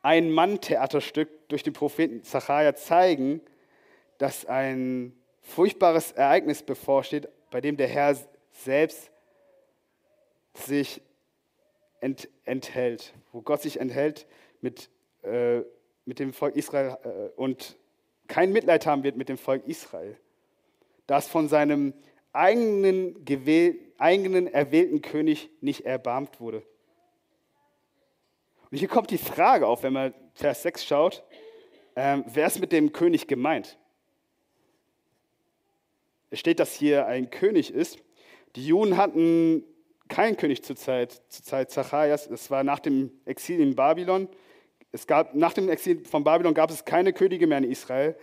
Ein-Mann-Theaterstück 0.00 1.41
durch 1.52 1.62
den 1.62 1.72
Propheten 1.72 2.24
Zachariah 2.24 2.74
zeigen, 2.74 3.40
dass 4.18 4.46
ein 4.46 5.12
furchtbares 5.42 6.12
Ereignis 6.12 6.62
bevorsteht, 6.62 7.28
bei 7.50 7.60
dem 7.60 7.76
der 7.76 7.88
Herr 7.88 8.16
selbst 8.52 9.10
sich 10.54 11.02
ent, 12.00 12.28
enthält, 12.44 13.14
wo 13.32 13.42
Gott 13.42 13.62
sich 13.62 13.80
enthält 13.80 14.26
mit, 14.60 14.90
äh, 15.22 15.60
mit 16.04 16.18
dem 16.18 16.32
Volk 16.32 16.56
Israel 16.56 16.96
äh, 17.04 17.28
und 17.36 17.76
kein 18.28 18.52
Mitleid 18.52 18.86
haben 18.86 19.02
wird 19.02 19.16
mit 19.16 19.28
dem 19.28 19.38
Volk 19.38 19.66
Israel, 19.66 20.16
das 21.06 21.28
von 21.28 21.48
seinem 21.48 21.92
eigenen, 22.32 23.26
eigenen 23.98 24.46
erwählten 24.46 25.02
König 25.02 25.50
nicht 25.60 25.84
erbarmt 25.84 26.40
wurde. 26.40 26.62
Und 28.70 28.78
hier 28.78 28.88
kommt 28.88 29.10
die 29.10 29.18
Frage 29.18 29.66
auf, 29.66 29.82
wenn 29.82 29.92
man 29.92 30.14
Vers 30.32 30.62
6 30.62 30.86
schaut, 30.86 31.22
ähm, 31.96 32.24
wer 32.26 32.46
ist 32.46 32.60
mit 32.60 32.72
dem 32.72 32.92
König 32.92 33.26
gemeint? 33.26 33.78
Es 36.30 36.38
steht, 36.38 36.60
dass 36.60 36.72
hier 36.74 37.06
ein 37.06 37.30
König 37.30 37.72
ist. 37.72 37.98
Die 38.56 38.66
Juden 38.66 38.96
hatten 38.96 39.64
keinen 40.08 40.36
König 40.36 40.62
zur 40.62 40.76
Zeit, 40.76 41.22
zur 41.28 41.44
Zeit 41.44 41.70
Zacharias. 41.70 42.26
Es 42.26 42.50
war 42.50 42.64
nach 42.64 42.78
dem 42.78 43.10
Exil 43.24 43.60
in 43.60 43.74
Babylon. 43.74 44.28
Es 44.92 45.06
gab, 45.06 45.34
nach 45.34 45.52
dem 45.52 45.68
Exil 45.68 46.04
von 46.04 46.24
Babylon 46.24 46.54
gab 46.54 46.70
es 46.70 46.84
keine 46.84 47.12
Könige 47.12 47.46
mehr 47.46 47.58
in 47.58 47.64
Israel. 47.64 48.16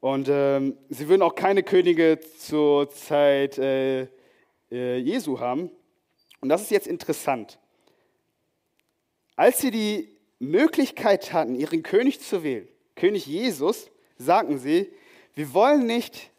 Und 0.00 0.28
ähm, 0.30 0.76
sie 0.88 1.08
würden 1.08 1.22
auch 1.22 1.34
keine 1.34 1.62
Könige 1.62 2.20
zur 2.38 2.90
Zeit 2.90 3.58
äh, 3.58 4.08
äh, 4.70 4.98
Jesu 4.98 5.40
haben. 5.40 5.70
Und 6.40 6.48
das 6.48 6.62
ist 6.62 6.70
jetzt 6.70 6.86
interessant. 6.86 7.58
Als 9.36 9.58
sie 9.58 9.70
die 9.70 10.16
Möglichkeit 10.38 11.32
hatten, 11.32 11.54
ihren 11.54 11.82
König 11.82 12.20
zu 12.20 12.42
wählen, 12.42 12.68
König 12.98 13.26
Jesus, 13.26 13.90
sagten 14.16 14.58
sie, 14.58 14.92
wir 15.34 15.54
wollen 15.54 15.86
nicht, 15.86 16.30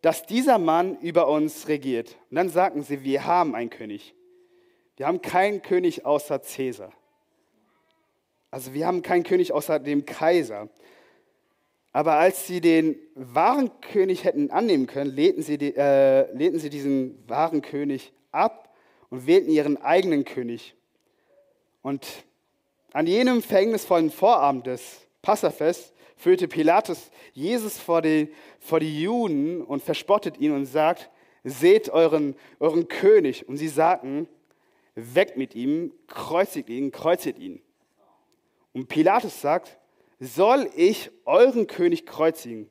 dass 0.00 0.24
dieser 0.24 0.58
Mann 0.58 0.98
über 1.00 1.28
uns 1.28 1.68
regiert. 1.68 2.16
Und 2.30 2.36
dann 2.36 2.48
sagten 2.48 2.82
sie, 2.82 3.04
wir 3.04 3.24
haben 3.26 3.54
einen 3.54 3.70
König. 3.70 4.14
Wir 4.96 5.06
haben 5.06 5.22
keinen 5.22 5.62
König 5.62 6.06
außer 6.06 6.42
Cäsar. 6.42 6.92
Also 8.50 8.72
wir 8.74 8.86
haben 8.86 9.02
keinen 9.02 9.24
König 9.24 9.52
außer 9.52 9.78
dem 9.78 10.06
Kaiser. 10.06 10.68
Aber 11.92 12.14
als 12.14 12.46
sie 12.46 12.60
den 12.60 12.96
wahren 13.14 13.70
König 13.80 14.24
hätten 14.24 14.50
annehmen 14.50 14.86
können, 14.86 15.10
lehnten 15.10 15.42
sie, 15.42 15.56
äh, 15.56 16.32
lehnten 16.32 16.60
sie 16.60 16.70
diesen 16.70 17.28
wahren 17.28 17.60
König 17.62 18.12
ab 18.30 18.74
und 19.10 19.26
wählten 19.26 19.50
ihren 19.50 19.76
eigenen 19.76 20.24
König. 20.24 20.74
Und 21.82 22.06
an 22.92 23.06
jenem 23.06 23.42
verhängnisvollen 23.42 24.10
Vorabend 24.10 24.66
des 24.66 25.07
Passafest 25.22 25.92
führte 26.16 26.48
Pilatus 26.48 27.10
Jesus 27.32 27.78
vor 27.78 28.02
die, 28.02 28.32
vor 28.60 28.80
die 28.80 29.02
Juden 29.02 29.62
und 29.62 29.82
verspottet 29.82 30.38
ihn 30.38 30.52
und 30.52 30.66
sagt, 30.66 31.10
seht 31.44 31.90
euren, 31.90 32.34
euren 32.58 32.88
König. 32.88 33.48
Und 33.48 33.56
sie 33.56 33.68
sagten, 33.68 34.28
weg 34.94 35.36
mit 35.36 35.54
ihm, 35.54 35.92
kreuzigt 36.06 36.68
ihn, 36.68 36.90
kreuzigt 36.90 37.38
ihn. 37.38 37.62
Und 38.72 38.88
Pilatus 38.88 39.40
sagt, 39.40 39.78
soll 40.20 40.68
ich 40.74 41.10
euren 41.24 41.66
König 41.66 42.06
kreuzigen? 42.06 42.68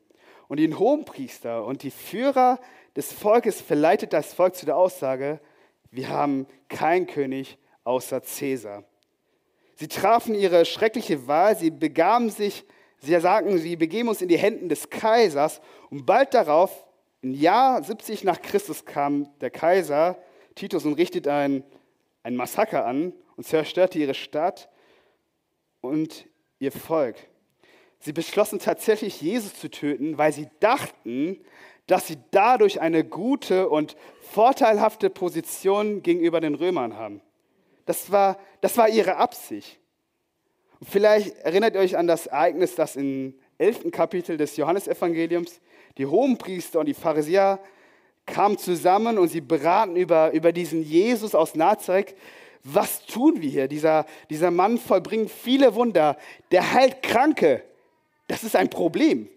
Und 0.47 0.59
den 0.59 0.79
Hohenpriester 0.79 1.65
und 1.65 1.83
die 1.83 1.91
Führer 1.91 2.59
des 2.95 3.11
Volkes 3.11 3.61
verleitet 3.61 4.13
das 4.13 4.33
Volk 4.33 4.55
zu 4.55 4.65
der 4.65 4.77
Aussage, 4.77 5.39
wir 5.91 6.09
haben 6.09 6.47
keinen 6.67 7.07
König 7.07 7.57
außer 7.83 8.21
Cäsar. 8.23 8.83
Sie 9.79 9.87
trafen 9.87 10.33
ihre 10.33 10.65
schreckliche 10.65 11.27
Wahl, 11.27 11.55
sie 11.55 11.69
begaben 11.69 12.31
sich, 12.31 12.65
sie 12.99 13.19
sagten, 13.19 13.59
sie 13.59 13.75
begeben 13.75 14.09
uns 14.09 14.23
in 14.23 14.27
die 14.27 14.37
Händen 14.37 14.69
des 14.69 14.89
Kaisers 14.89 15.61
und 15.91 16.05
bald 16.05 16.33
darauf, 16.33 16.85
im 17.21 17.33
Jahr 17.33 17.83
70 17.83 18.23
nach 18.23 18.41
Christus, 18.41 18.85
kam 18.85 19.29
der 19.39 19.51
Kaiser 19.51 20.17
Titus 20.55 20.85
und 20.85 20.93
richtet 20.93 21.27
ein, 21.27 21.63
ein 22.23 22.35
Massaker 22.35 22.85
an 22.85 23.13
und 23.35 23.45
zerstörte 23.45 23.99
ihre 23.99 24.15
Stadt 24.15 24.67
und 25.81 26.25
ihr 26.57 26.71
Volk. 26.71 27.15
Sie 27.99 28.13
beschlossen 28.13 28.57
tatsächlich, 28.57 29.21
Jesus 29.21 29.53
zu 29.53 29.69
töten, 29.69 30.17
weil 30.17 30.33
sie 30.33 30.47
dachten, 30.59 31.39
dass 31.85 32.07
sie 32.07 32.17
dadurch 32.31 32.81
eine 32.81 33.03
gute 33.03 33.69
und 33.69 33.95
vorteilhafte 34.21 35.11
Position 35.11 36.01
gegenüber 36.01 36.41
den 36.41 36.55
Römern 36.55 36.95
haben. 36.95 37.21
Das 37.87 38.11
war, 38.11 38.37
das 38.61 38.77
war 38.77 38.89
ihre 38.89 39.15
Absicht. 39.15 39.79
Und 40.79 40.89
vielleicht 40.89 41.35
erinnert 41.37 41.73
ihr 41.73 41.81
euch 41.81 41.97
an 41.97 42.05
das 42.05 42.27
Ereignis, 42.27 42.75
das 42.75 42.95
im 42.95 43.33
11. 43.57 43.91
Kapitel 43.91 44.37
des 44.37 44.55
Johannesevangeliums 44.57 45.59
die 45.97 46.05
Hohenpriester 46.05 46.79
und 46.79 46.85
die 46.85 46.93
Pharisäer 46.93 47.59
kamen 48.27 48.57
zusammen 48.57 49.17
und 49.17 49.29
sie 49.29 49.41
beraten 49.41 49.95
über, 49.95 50.31
über 50.31 50.51
diesen 50.51 50.83
Jesus 50.83 51.33
aus 51.33 51.55
Nazareth. 51.55 52.13
Was 52.63 53.05
tun 53.05 53.41
wir 53.41 53.49
hier? 53.49 53.67
Dieser, 53.67 54.05
dieser 54.29 54.51
Mann 54.51 54.77
vollbringt 54.77 55.31
viele 55.31 55.73
Wunder. 55.73 56.17
Der 56.51 56.73
heilt 56.73 57.01
Kranke. 57.01 57.63
Das 58.27 58.43
ist 58.43 58.55
ein 58.55 58.69
Problem. 58.69 59.29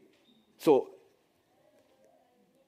So, 0.59 0.89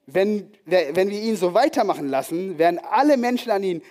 wenn, 0.05 0.49
wenn 0.65 1.09
wir 1.09 1.21
ihn 1.21 1.35
so 1.35 1.53
weitermachen 1.53 2.07
lassen, 2.07 2.57
werden 2.57 2.79
alle 2.79 3.17
Menschen 3.17 3.51
an 3.51 3.63
ihn 3.63 3.81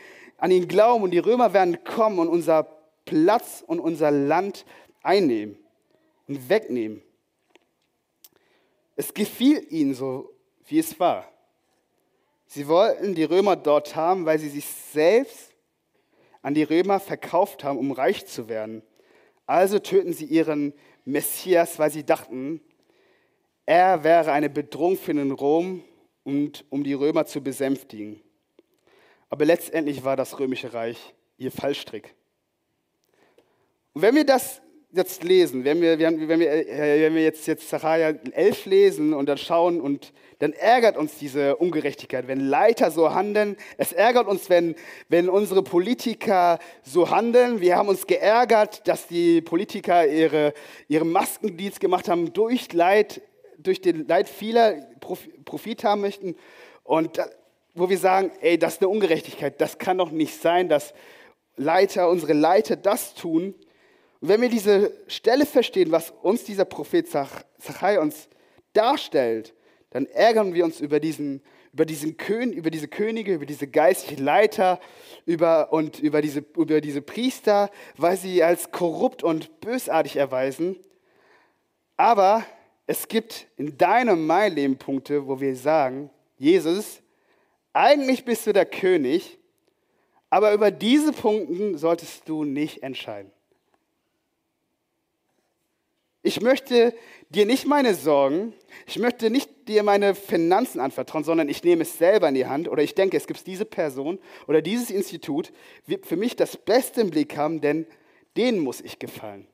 an 0.42 0.50
ihn 0.50 0.66
glauben 0.66 1.04
und 1.04 1.12
die 1.12 1.20
Römer 1.20 1.52
werden 1.52 1.84
kommen 1.84 2.18
und 2.18 2.26
unser 2.26 2.64
Platz 3.04 3.62
und 3.64 3.78
unser 3.78 4.10
Land 4.10 4.66
einnehmen 5.00 5.56
und 6.26 6.48
wegnehmen. 6.48 7.00
Es 8.96 9.14
gefiel 9.14 9.64
ihnen 9.70 9.94
so, 9.94 10.34
wie 10.66 10.80
es 10.80 10.98
war. 10.98 11.28
Sie 12.46 12.66
wollten 12.66 13.14
die 13.14 13.22
Römer 13.22 13.54
dort 13.54 13.94
haben, 13.94 14.26
weil 14.26 14.40
sie 14.40 14.48
sich 14.48 14.66
selbst 14.66 15.54
an 16.42 16.54
die 16.54 16.64
Römer 16.64 16.98
verkauft 16.98 17.62
haben, 17.62 17.78
um 17.78 17.92
reich 17.92 18.26
zu 18.26 18.48
werden. 18.48 18.82
Also 19.46 19.78
töten 19.78 20.12
sie 20.12 20.24
ihren 20.24 20.74
Messias, 21.04 21.78
weil 21.78 21.92
sie 21.92 22.04
dachten, 22.04 22.60
er 23.64 24.02
wäre 24.02 24.32
eine 24.32 24.50
Bedrohung 24.50 24.96
für 24.96 25.14
den 25.14 25.30
Rom 25.30 25.84
und 26.24 26.64
um 26.68 26.82
die 26.82 26.94
Römer 26.94 27.26
zu 27.26 27.40
besänftigen. 27.40 28.20
Aber 29.32 29.46
letztendlich 29.46 30.04
war 30.04 30.14
das 30.14 30.38
römische 30.38 30.74
Reich 30.74 30.98
ihr 31.38 31.50
Fallstrick. 31.50 32.14
Und 33.94 34.02
wenn 34.02 34.14
wir 34.14 34.26
das 34.26 34.60
jetzt 34.92 35.24
lesen, 35.24 35.64
wenn 35.64 35.80
wir, 35.80 35.98
wenn 35.98 36.38
wir, 36.38 36.50
äh, 36.52 37.00
wenn 37.00 37.14
wir 37.14 37.22
jetzt, 37.22 37.46
jetzt 37.46 37.66
Zachariah 37.66 38.14
11 38.32 38.66
lesen 38.66 39.14
und 39.14 39.24
dann 39.30 39.38
schauen 39.38 39.80
und 39.80 40.12
dann 40.40 40.52
ärgert 40.52 40.98
uns 40.98 41.16
diese 41.16 41.56
Ungerechtigkeit, 41.56 42.28
wenn 42.28 42.40
Leiter 42.40 42.90
so 42.90 43.14
handeln. 43.14 43.56
Es 43.78 43.94
ärgert 43.94 44.26
uns, 44.26 44.50
wenn, 44.50 44.74
wenn 45.08 45.30
unsere 45.30 45.62
Politiker 45.62 46.58
so 46.82 47.08
handeln. 47.08 47.62
Wir 47.62 47.76
haben 47.76 47.88
uns 47.88 48.06
geärgert, 48.06 48.86
dass 48.86 49.06
die 49.06 49.40
Politiker 49.40 50.06
ihre, 50.06 50.52
ihre 50.88 51.06
Maskendienst 51.06 51.80
gemacht 51.80 52.06
haben, 52.06 52.34
durch 52.34 52.70
Leid, 52.74 53.22
durch 53.56 53.80
den 53.80 54.06
Leid 54.06 54.28
vieler 54.28 54.74
Profit 55.46 55.84
haben 55.84 56.02
möchten. 56.02 56.36
Und 56.84 57.18
wo 57.74 57.88
wir 57.88 57.98
sagen, 57.98 58.30
ey, 58.40 58.58
das 58.58 58.74
ist 58.74 58.82
eine 58.82 58.88
Ungerechtigkeit, 58.88 59.60
das 59.60 59.78
kann 59.78 59.98
doch 59.98 60.10
nicht 60.10 60.40
sein, 60.40 60.68
dass 60.68 60.92
Leiter, 61.56 62.08
unsere 62.08 62.32
Leiter 62.32 62.76
das 62.76 63.14
tun. 63.14 63.54
Und 64.20 64.28
wenn 64.28 64.40
wir 64.40 64.48
diese 64.48 64.92
Stelle 65.08 65.46
verstehen, 65.46 65.92
was 65.92 66.12
uns 66.22 66.44
dieser 66.44 66.64
Prophet 66.64 67.08
Zachai 67.08 67.98
uns 68.00 68.28
darstellt, 68.72 69.54
dann 69.90 70.06
ärgern 70.06 70.54
wir 70.54 70.64
uns 70.64 70.80
über 70.80 71.00
diesen, 71.00 71.42
über 71.72 71.84
diesen 71.84 72.16
König, 72.16 72.56
über 72.56 72.70
diese 72.70 72.88
Könige, 72.88 73.34
über 73.34 73.46
diese 73.46 73.66
geistlichen 73.66 74.24
Leiter 74.24 74.80
über, 75.26 75.72
und 75.72 75.98
über 75.98 76.22
diese, 76.22 76.44
über 76.56 76.80
diese 76.80 77.02
Priester, 77.02 77.70
weil 77.96 78.16
sie 78.16 78.42
als 78.42 78.70
korrupt 78.70 79.22
und 79.22 79.60
bösartig 79.60 80.16
erweisen. 80.16 80.76
Aber 81.96 82.44
es 82.86 83.08
gibt 83.08 83.46
in 83.56 83.76
deinem 83.76 84.26
mein 84.26 84.54
Leben 84.54 84.76
Punkte, 84.76 85.26
wo 85.26 85.40
wir 85.40 85.54
sagen, 85.54 86.10
Jesus, 86.36 87.01
eigentlich 87.72 88.24
bist 88.24 88.46
du 88.46 88.52
der 88.52 88.66
König, 88.66 89.38
aber 90.30 90.52
über 90.52 90.70
diese 90.70 91.12
Punkte 91.12 91.76
solltest 91.78 92.28
du 92.28 92.44
nicht 92.44 92.82
entscheiden. 92.82 93.30
Ich 96.22 96.40
möchte 96.40 96.94
dir 97.30 97.46
nicht 97.46 97.66
meine 97.66 97.94
Sorgen, 97.94 98.54
ich 98.86 98.98
möchte 98.98 99.28
nicht 99.28 99.68
dir 99.68 99.82
meine 99.82 100.14
Finanzen 100.14 100.80
anvertrauen, 100.80 101.24
sondern 101.24 101.48
ich 101.48 101.64
nehme 101.64 101.82
es 101.82 101.98
selber 101.98 102.28
in 102.28 102.34
die 102.34 102.46
Hand 102.46 102.68
oder 102.68 102.82
ich 102.82 102.94
denke, 102.94 103.16
es 103.16 103.26
gibt 103.26 103.44
diese 103.46 103.64
Person 103.64 104.20
oder 104.46 104.62
dieses 104.62 104.90
Institut, 104.90 105.52
wird 105.86 106.06
für 106.06 106.16
mich 106.16 106.36
das 106.36 106.56
Beste 106.56 107.00
im 107.00 107.10
Blick 107.10 107.36
haben, 107.36 107.60
denn 107.60 107.86
denen 108.36 108.60
muss 108.60 108.80
ich 108.80 108.98
gefallen. 108.98 109.48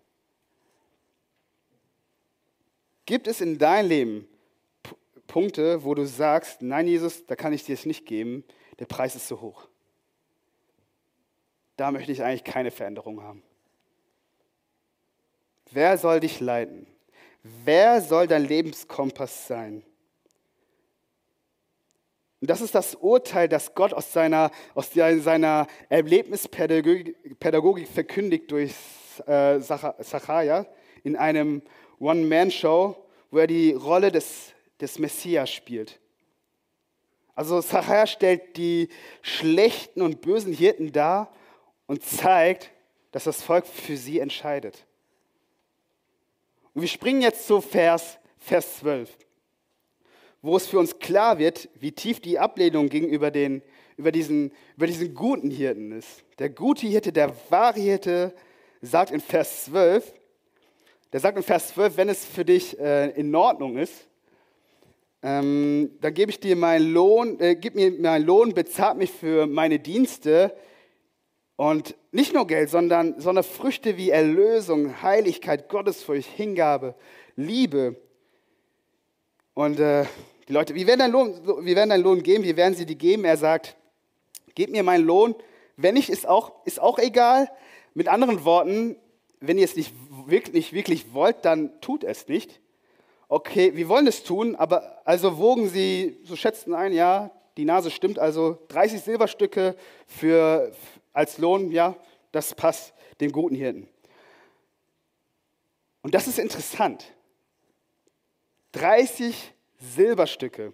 Gibt 3.07 3.27
es 3.27 3.41
in 3.41 3.57
deinem 3.57 3.89
Leben 3.89 4.29
Punkte, 5.29 5.85
wo 5.85 5.95
du 5.95 6.05
sagst, 6.05 6.63
nein 6.63 6.89
Jesus, 6.89 7.25
da 7.27 7.37
kann 7.37 7.53
ich 7.53 7.65
dir 7.65 7.75
es 7.75 7.87
nicht 7.87 8.07
geben, 8.07 8.43
der 8.81 8.87
Preis 8.87 9.15
ist 9.15 9.29
zu 9.29 9.41
hoch. 9.41 9.69
Da 11.77 11.93
möchte 11.93 12.11
ich 12.11 12.25
eigentlich 12.25 12.43
keine 12.43 12.73
Veränderung 12.73 13.23
haben. 13.23 13.45
Wer 15.71 15.99
soll 15.99 16.19
dich 16.19 16.41
leiten? 16.41 16.89
Wer 17.43 18.01
soll 18.01 18.27
dein 18.27 18.45
Lebenskompass 18.45 19.47
sein? 19.47 19.85
Und 22.41 22.51
das 22.51 22.61
ist 22.61 22.75
das 22.75 22.95
Urteil, 22.95 23.49
das 23.49 23.75
Gott 23.75 23.93
aus 23.93 24.13
seiner, 24.13 24.51
aus 24.75 24.93
seiner 24.93 25.67
Erlebnispädagogik 25.89 27.89
verkündigt 27.89 28.51
durch 28.51 28.75
äh, 29.27 29.61
Zachariah 29.61 30.67
in 31.03 31.17
einem 31.17 31.63
One-Man-Show, 31.99 32.97
wo 33.31 33.39
er 33.39 33.47
die 33.47 33.73
Rolle 33.73 34.13
des, 34.13 34.53
des 34.81 34.99
Messias 34.99 35.51
spielt. 35.51 35.99
Also 37.35 37.63
Zachariah 37.63 38.07
stellt 38.07 38.57
die 38.57 38.89
schlechten 39.23 40.03
und 40.03 40.21
bösen 40.21 40.53
Hirten 40.53 40.93
dar 40.93 41.33
und 41.87 42.03
zeigt, 42.03 42.71
dass 43.13 43.25
das 43.25 43.43
Volk 43.43 43.67
für 43.67 43.97
sie 43.97 44.19
entscheidet. 44.19 44.85
Und 46.75 46.83
wir 46.83 46.89
springen 46.89 47.23
jetzt 47.23 47.47
zu 47.47 47.61
Vers, 47.61 48.19
Vers 48.39 48.79
12, 48.79 49.17
wo 50.43 50.57
es 50.57 50.67
für 50.67 50.79
uns 50.79 50.99
klar 50.99 51.39
wird, 51.39 51.69
wie 51.75 51.93
tief 51.93 52.21
die 52.21 52.39
Ablehnung 52.39 52.89
gegenüber 52.89 53.31
den, 53.31 53.63
über, 53.97 54.13
diesen, 54.13 54.53
über 54.77 54.87
diesen 54.87 55.15
guten 55.15 55.51
Hirten 55.51 55.93
ist. 55.93 56.25
Der 56.39 56.51
gute 56.51 56.87
Hirte, 56.87 57.13
der 57.13 57.35
wahre 57.51 57.81
Hirte, 57.81 58.35
sagt 58.81 59.11
in 59.11 59.21
Vers 59.21 59.67
12, 59.67 60.13
der 61.13 61.21
sagt 61.21 61.37
in 61.37 61.43
Vers 61.43 61.69
12, 61.69 61.97
wenn 61.97 62.09
es 62.09 62.25
für 62.25 62.45
dich 62.45 62.79
äh, 62.79 63.11
in 63.11 63.35
Ordnung 63.35 63.79
ist, 63.79 64.07
ähm, 65.29 65.91
dann 66.01 66.15
gebe 66.15 66.31
ich 66.31 66.41
dir 66.41 66.57
meinen 66.57 66.93
Lohn, 66.93 67.39
äh, 67.41 67.55
gib 67.55 67.75
mir 67.75 67.91
meinen 67.93 68.25
Lohn, 68.25 68.55
bezahlt 68.55 68.97
mich 68.97 69.11
für 69.11 69.47
meine 69.47 69.79
Dienste, 69.79 70.55
und 71.59 71.97
nicht 72.13 72.33
nur 72.35 72.47
Geld, 72.47 72.71
sondern, 72.71 73.21
sondern 73.21 73.43
Früchte 73.43 73.97
wie 73.97 74.11
Erlösung, 74.11 75.03
Heiligkeit, 75.03 75.69
Gottesfurcht, 75.69 76.31
Hingabe, 76.31 76.95
Liebe. 77.35 77.97
Und 79.55 79.81
äh, 79.81 80.05
die 80.49 80.53
Leute, 80.53 80.77
wie 80.77 80.87
werden, 80.87 81.01
dein 81.01 81.11
Lohn, 81.11 81.35
wie 81.65 81.75
werden 81.75 81.91
deinen 81.91 82.05
Lohn 82.05 82.23
geben? 82.23 82.45
Wie 82.45 82.57
werden 82.57 82.75
sie 82.75 82.87
die 82.87 82.97
geben? 82.97 83.25
Er 83.25 83.37
sagt, 83.37 83.77
gebt 84.55 84.71
mir 84.71 84.85
meinen 84.85 85.05
Lohn. 85.05 85.35
Wenn 85.77 85.95
nicht, 85.95 86.11
ist 86.11 86.29
auch, 86.29 86.65
ist 86.65 86.81
auch 86.81 87.01
egal. 87.01 87.51
Mit 87.93 88.07
anderen 88.07 88.45
Worten, 88.45 88.95
wenn 89.41 89.59
ihr 89.59 89.65
es 89.65 89.75
nicht 89.75 89.93
wirklich, 90.27 90.55
nicht 90.55 90.73
wirklich 90.73 91.13
wollt, 91.13 91.45
dann 91.45 91.81
tut 91.81 92.05
es 92.05 92.29
nicht. 92.29 92.61
Okay, 93.29 93.77
wir 93.77 93.89
wollen 93.91 94.07
es 94.07 94.25
tun, 94.25 94.57
aber 94.57 95.03
also 95.05 95.37
wogen 95.37 95.69
sie, 95.69 96.19
so 96.25 96.35
schätzten 96.35 96.75
ein, 96.75 96.95
ja, 96.95 97.31
die 97.59 97.67
Nase 97.67 97.91
stimmt, 97.91 98.19
also 98.19 98.59
30 98.69 99.03
Silberstücke 99.03 99.77
für, 100.07 100.73
als 101.13 101.37
Lohn, 101.37 101.71
ja, 101.71 101.95
das 102.33 102.55
passt 102.55 102.95
dem 103.21 103.31
guten 103.31 103.55
Hirten. 103.55 103.87
Und 106.01 106.15
das 106.15 106.27
ist 106.27 106.39
interessant. 106.39 107.05
30 108.73 109.53
Silberstücke. 109.79 110.73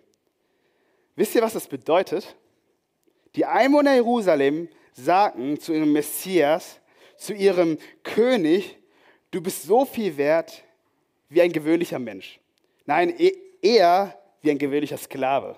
Wisst 1.16 1.34
ihr, 1.34 1.42
was 1.42 1.54
das 1.54 1.66
bedeutet? 1.66 2.36
Die 3.34 3.46
Einwohner 3.46 3.94
Jerusalem 3.94 4.68
sagten 4.92 5.58
zu 5.58 5.72
ihrem 5.72 5.92
Messias, 5.92 6.80
zu 7.16 7.32
ihrem 7.32 7.78
König, 8.04 8.78
du 9.32 9.40
bist 9.40 9.64
so 9.64 9.84
viel 9.84 10.16
wert 10.16 10.62
wie 11.28 11.42
ein 11.42 11.52
gewöhnlicher 11.52 11.98
Mensch. 11.98 12.38
Nein, 12.84 13.14
e-, 13.18 13.36
eher 13.62 14.18
wie 14.40 14.50
ein 14.50 14.58
gewöhnlicher 14.58 14.98
Sklave. 14.98 15.56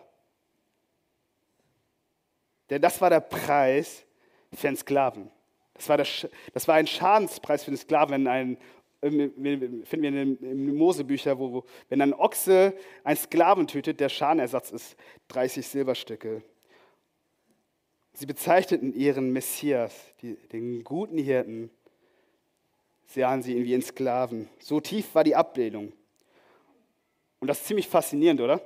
Denn 2.70 2.82
das 2.82 3.00
war 3.00 3.10
der 3.10 3.20
Preis, 3.20 4.06
für 4.52 4.68
einen 4.68 4.76
Sklaven. 4.76 5.30
Das 5.74 5.88
war, 5.88 5.98
das, 5.98 6.26
das 6.54 6.66
war 6.66 6.76
ein 6.76 6.86
Schadenspreis 6.86 7.64
für 7.64 7.70
den 7.70 7.76
Sklaven, 7.76 8.26
ein, 8.26 8.56
finden 9.00 9.44
wir 9.90 10.08
in 10.08 10.38
den 10.40 10.74
Mosebücher, 10.74 11.38
wo, 11.38 11.64
wenn 11.88 12.00
ein 12.00 12.14
Ochse 12.14 12.74
einen 13.04 13.18
Sklaven 13.18 13.66
tötet, 13.66 14.00
der 14.00 14.08
Schadenersatz 14.08 14.70
ist 14.70 14.96
30 15.28 15.66
Silberstücke. 15.66 16.42
Sie 18.14 18.26
bezeichneten 18.26 18.94
ihren 18.94 19.30
Messias, 19.32 19.94
die, 20.22 20.36
den 20.48 20.82
guten 20.82 21.18
Hirten, 21.18 21.70
sahen 23.04 23.42
sie 23.42 23.54
ihn 23.54 23.64
wie 23.64 23.74
einen 23.74 23.82
Sklaven. 23.82 24.48
So 24.58 24.80
tief 24.80 25.14
war 25.14 25.22
die 25.22 25.36
Ablehnung. 25.36 25.92
Und 27.40 27.48
das 27.48 27.60
ist 27.60 27.66
ziemlich 27.66 27.88
faszinierend, 27.88 28.40
oder? 28.40 28.60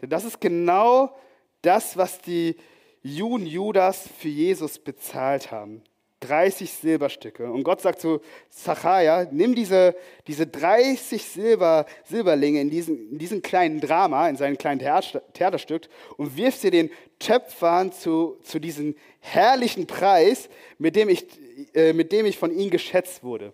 Denn 0.00 0.10
das 0.10 0.24
ist 0.24 0.40
genau 0.40 1.16
das, 1.62 1.96
was 1.96 2.20
die 2.20 2.56
Juden 3.02 3.46
Judas 3.46 4.08
für 4.18 4.28
Jesus 4.28 4.78
bezahlt 4.78 5.50
haben. 5.50 5.82
30 6.20 6.72
Silberstücke. 6.72 7.50
Und 7.50 7.62
Gott 7.62 7.80
sagt 7.80 8.00
zu 8.00 8.20
Zachariah, 8.50 9.28
nimm 9.30 9.54
diese, 9.54 9.94
diese 10.26 10.46
30 10.46 11.24
Silber, 11.24 11.86
Silberlinge 12.04 12.60
in 12.60 12.70
diesen, 12.70 13.12
in 13.12 13.18
diesen 13.18 13.40
kleinen 13.40 13.80
Drama, 13.80 14.28
in 14.28 14.36
seinem 14.36 14.58
kleinen 14.58 14.80
Theaterstück 14.80 15.88
und 16.16 16.36
wirf 16.36 16.56
sie 16.56 16.70
den 16.70 16.90
Töpfern 17.20 17.92
zu, 17.92 18.38
zu 18.42 18.58
diesem 18.58 18.96
herrlichen 19.20 19.86
Preis, 19.86 20.48
mit 20.78 20.96
dem, 20.96 21.08
ich, 21.08 21.24
äh, 21.74 21.92
mit 21.92 22.10
dem 22.10 22.26
ich 22.26 22.36
von 22.36 22.50
ihnen 22.50 22.70
geschätzt 22.70 23.22
wurde. 23.22 23.52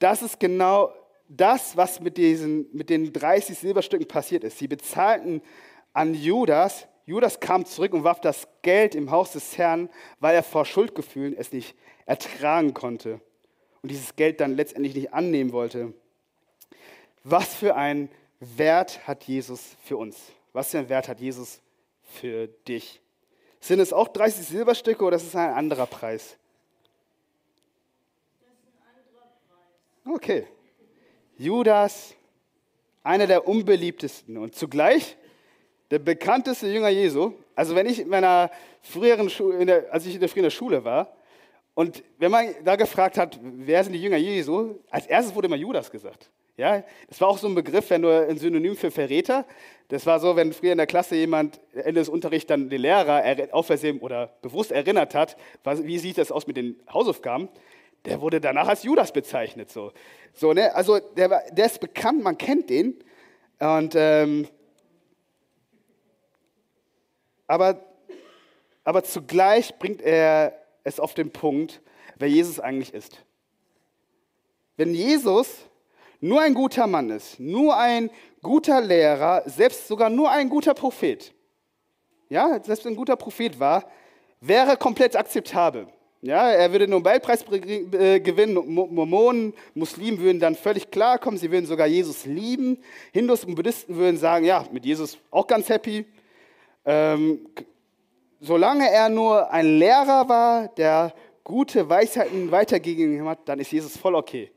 Das 0.00 0.22
ist 0.22 0.40
genau 0.40 0.92
das, 1.28 1.76
was 1.76 2.00
mit, 2.00 2.16
diesen, 2.16 2.66
mit 2.72 2.90
den 2.90 3.12
30 3.12 3.58
Silberstücken 3.58 4.06
passiert 4.06 4.44
ist. 4.44 4.58
Sie 4.58 4.68
bezahlten 4.68 5.42
an 5.92 6.14
Judas 6.14 6.86
Judas 7.04 7.40
kam 7.40 7.64
zurück 7.64 7.94
und 7.94 8.04
warf 8.04 8.20
das 8.20 8.46
Geld 8.62 8.94
im 8.94 9.10
Haus 9.10 9.32
des 9.32 9.58
Herrn, 9.58 9.88
weil 10.20 10.34
er 10.36 10.42
vor 10.42 10.64
Schuldgefühlen 10.64 11.36
es 11.36 11.52
nicht 11.52 11.74
ertragen 12.06 12.74
konnte 12.74 13.20
und 13.82 13.90
dieses 13.90 14.14
Geld 14.14 14.40
dann 14.40 14.54
letztendlich 14.54 14.94
nicht 14.94 15.12
annehmen 15.12 15.52
wollte. 15.52 15.94
Was 17.24 17.54
für 17.54 17.74
einen 17.74 18.08
Wert 18.38 19.06
hat 19.06 19.24
Jesus 19.24 19.76
für 19.84 19.96
uns? 19.96 20.16
Was 20.52 20.70
für 20.70 20.78
einen 20.78 20.88
Wert 20.88 21.08
hat 21.08 21.20
Jesus 21.20 21.60
für 22.02 22.46
dich? 22.68 23.00
Sind 23.60 23.80
es 23.80 23.92
auch 23.92 24.08
30 24.08 24.46
Silberstücke 24.46 25.04
oder 25.04 25.16
ist 25.16 25.26
es 25.26 25.36
ein 25.36 25.52
anderer 25.52 25.86
Preis? 25.86 26.36
Das 28.40 28.52
ist 28.52 28.66
ein 28.66 28.96
anderer 28.96 29.28
Preis. 29.48 30.16
Okay. 30.16 30.46
Judas, 31.42 32.14
einer 33.02 33.26
der 33.26 33.48
unbeliebtesten 33.48 34.38
und 34.38 34.54
zugleich 34.54 35.16
der 35.90 35.98
bekannteste 35.98 36.68
Jünger 36.68 36.88
Jesu. 36.88 37.32
Also 37.54 37.74
wenn 37.74 37.86
ich 37.86 38.00
in 38.00 38.08
meiner 38.08 38.50
früheren 38.80 39.28
Schule, 39.28 39.66
der, 39.66 39.92
als 39.92 40.06
ich 40.06 40.14
in 40.14 40.20
der 40.20 40.28
früheren 40.28 40.50
Schule 40.50 40.84
war, 40.84 41.16
und 41.74 42.04
wenn 42.18 42.30
man 42.30 42.54
da 42.64 42.76
gefragt 42.76 43.16
hat, 43.16 43.40
wer 43.42 43.82
sind 43.82 43.94
die 43.94 44.02
Jünger 44.02 44.18
Jesu, 44.18 44.76
als 44.90 45.06
erstes 45.06 45.34
wurde 45.34 45.46
immer 45.46 45.56
Judas 45.56 45.90
gesagt. 45.90 46.30
Ja, 46.58 46.84
das 47.08 47.18
war 47.20 47.28
auch 47.28 47.38
so 47.38 47.48
ein 47.48 47.54
Begriff, 47.54 47.88
wenn 47.88 48.02
nur 48.02 48.26
ein 48.28 48.36
Synonym 48.36 48.76
für 48.76 48.90
Verräter. 48.90 49.46
Das 49.88 50.04
war 50.04 50.20
so, 50.20 50.36
wenn 50.36 50.52
früher 50.52 50.72
in 50.72 50.78
der 50.78 50.86
Klasse 50.86 51.16
jemand 51.16 51.60
Ende 51.72 52.00
des 52.00 52.10
Unterrichts 52.10 52.46
dann 52.46 52.68
den 52.68 52.82
Lehrer 52.82 53.22
auf 53.52 53.70
oder 54.00 54.26
bewusst 54.42 54.70
erinnert 54.70 55.14
hat, 55.14 55.38
wie 55.64 55.98
sieht 55.98 56.18
das 56.18 56.30
aus 56.30 56.46
mit 56.46 56.58
den 56.58 56.78
Hausaufgaben, 56.92 57.48
der 58.04 58.20
wurde 58.20 58.40
danach 58.40 58.68
als 58.68 58.82
Judas 58.82 59.12
bezeichnet. 59.12 59.70
So, 59.70 59.92
so 60.32 60.52
ne? 60.52 60.74
Also 60.74 60.98
der, 60.98 61.50
der 61.50 61.66
ist 61.66 61.80
bekannt, 61.80 62.22
man 62.22 62.36
kennt 62.36 62.70
den. 62.70 63.02
Und 63.58 63.94
ähm, 63.96 64.48
aber, 67.46 67.84
aber 68.84 69.04
zugleich 69.04 69.78
bringt 69.78 70.02
er 70.02 70.58
es 70.84 70.98
auf 70.98 71.14
den 71.14 71.30
Punkt, 71.30 71.80
wer 72.16 72.28
Jesus 72.28 72.58
eigentlich 72.58 72.92
ist. 72.94 73.24
Wenn 74.76 74.94
Jesus 74.94 75.68
nur 76.20 76.40
ein 76.40 76.54
guter 76.54 76.86
Mann 76.86 77.10
ist, 77.10 77.38
nur 77.38 77.76
ein 77.76 78.10
guter 78.42 78.80
Lehrer, 78.80 79.42
selbst 79.46 79.86
sogar 79.86 80.08
nur 80.08 80.30
ein 80.30 80.48
guter 80.48 80.74
Prophet, 80.74 81.34
ja, 82.28 82.60
selbst 82.64 82.86
ein 82.86 82.96
guter 82.96 83.16
Prophet 83.16 83.60
war, 83.60 83.84
wäre 84.40 84.76
komplett 84.76 85.14
akzeptabel. 85.14 85.86
Ja, 86.24 86.52
er 86.52 86.70
würde 86.70 86.86
den 86.86 86.90
Nobelpreis 86.90 87.44
äh, 87.50 88.20
gewinnen, 88.20 88.54
Mormonen, 88.54 89.52
Muslimen 89.74 90.20
würden 90.20 90.38
dann 90.38 90.54
völlig 90.54 90.88
klarkommen, 90.88 91.36
sie 91.36 91.50
würden 91.50 91.66
sogar 91.66 91.88
Jesus 91.88 92.26
lieben. 92.26 92.78
Hindus 93.12 93.44
und 93.44 93.56
Buddhisten 93.56 93.96
würden 93.96 94.16
sagen, 94.16 94.44
ja, 94.44 94.64
mit 94.70 94.86
Jesus 94.86 95.18
auch 95.32 95.48
ganz 95.48 95.68
happy. 95.68 96.06
Ähm, 96.84 97.48
solange 98.38 98.88
er 98.88 99.08
nur 99.08 99.50
ein 99.50 99.66
Lehrer 99.80 100.28
war, 100.28 100.68
der 100.68 101.12
gute 101.42 101.88
Weisheiten 101.88 102.52
weitergegeben 102.52 103.28
hat, 103.28 103.40
dann 103.46 103.58
ist 103.58 103.72
Jesus 103.72 103.96
voll 103.96 104.14
okay. 104.14 104.52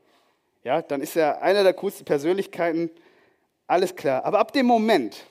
ja, 0.62 0.82
dann 0.82 1.00
ist 1.00 1.16
er 1.16 1.42
einer 1.42 1.64
der 1.64 1.74
coolsten 1.74 2.04
Persönlichkeiten, 2.04 2.90
alles 3.66 3.96
klar. 3.96 4.24
Aber 4.24 4.38
ab 4.38 4.52
dem 4.52 4.66
Moment, 4.66 5.24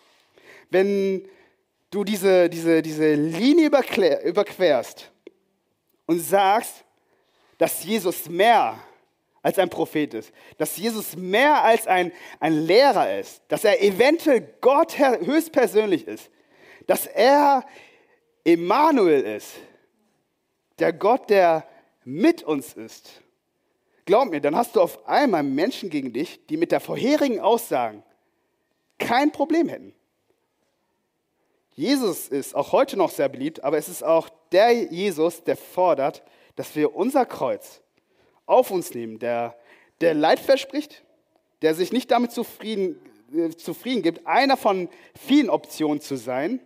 wenn 0.70 1.30
du 1.92 2.04
diese, 2.04 2.50
diese, 2.50 2.82
diese 2.82 3.14
Linie 3.14 3.68
überquerst 3.68 5.12
und 6.06 6.20
sagst, 6.20 6.84
dass 7.58 7.84
Jesus 7.84 8.30
mehr 8.30 8.78
als 9.42 9.60
ein 9.60 9.70
Prophet 9.70 10.14
ist, 10.14 10.32
dass 10.58 10.76
Jesus 10.76 11.16
mehr 11.16 11.64
als 11.64 11.86
ein, 11.86 12.12
ein 12.40 12.54
Lehrer 12.54 13.20
ist, 13.20 13.42
dass 13.48 13.64
er 13.64 13.82
eventuell 13.82 14.42
Gott 14.60 14.98
höchstpersönlich 14.98 16.08
ist, 16.08 16.32
dass 16.88 17.06
er 17.06 17.64
Emmanuel 18.44 19.22
ist, 19.22 19.54
der 20.80 20.94
Gott, 20.94 21.30
der 21.30 21.68
mit 22.04 22.44
uns 22.44 22.74
ist. 22.74 23.22
Glaub 24.06 24.30
mir, 24.30 24.42
dann 24.42 24.56
hast 24.56 24.76
du 24.76 24.82
auf 24.82 25.08
einmal 25.08 25.44
Menschen 25.44 25.90
gegen 25.90 26.14
dich, 26.14 26.46
die 26.48 26.58
mit 26.58 26.72
der 26.72 26.80
vorherigen 26.80 27.40
Aussagen 27.40 28.04
kein 29.00 29.32
Problem 29.32 29.68
hätten. 29.68 29.94
Jesus 31.72 32.30
ist 32.30 32.56
auch 32.56 32.72
heute 32.72 32.98
noch 32.98 33.10
sehr 33.12 33.30
beliebt, 33.30 33.64
aber 33.64 33.78
es 33.78 33.90
ist 33.90 34.04
auch 34.04 34.30
der 34.56 34.72
Jesus, 34.72 35.44
der 35.44 35.58
fordert, 35.58 36.24
dass 36.56 36.74
wir 36.78 36.96
unser 36.96 37.26
Kreuz 37.26 37.82
auf 38.46 38.72
uns 38.72 38.94
nehmen, 38.94 39.20
der, 39.20 39.58
der 40.00 40.14
Leid 40.14 40.40
verspricht, 40.40 41.04
der 41.62 41.76
sich 41.76 41.92
nicht 41.92 42.10
damit 42.10 42.32
zufrieden, 42.32 42.98
äh, 43.36 43.50
zufrieden 43.50 44.02
gibt, 44.02 44.26
einer 44.26 44.56
von 44.56 44.88
vielen 45.20 45.50
Optionen 45.50 46.00
zu 46.00 46.16
sein, 46.16 46.62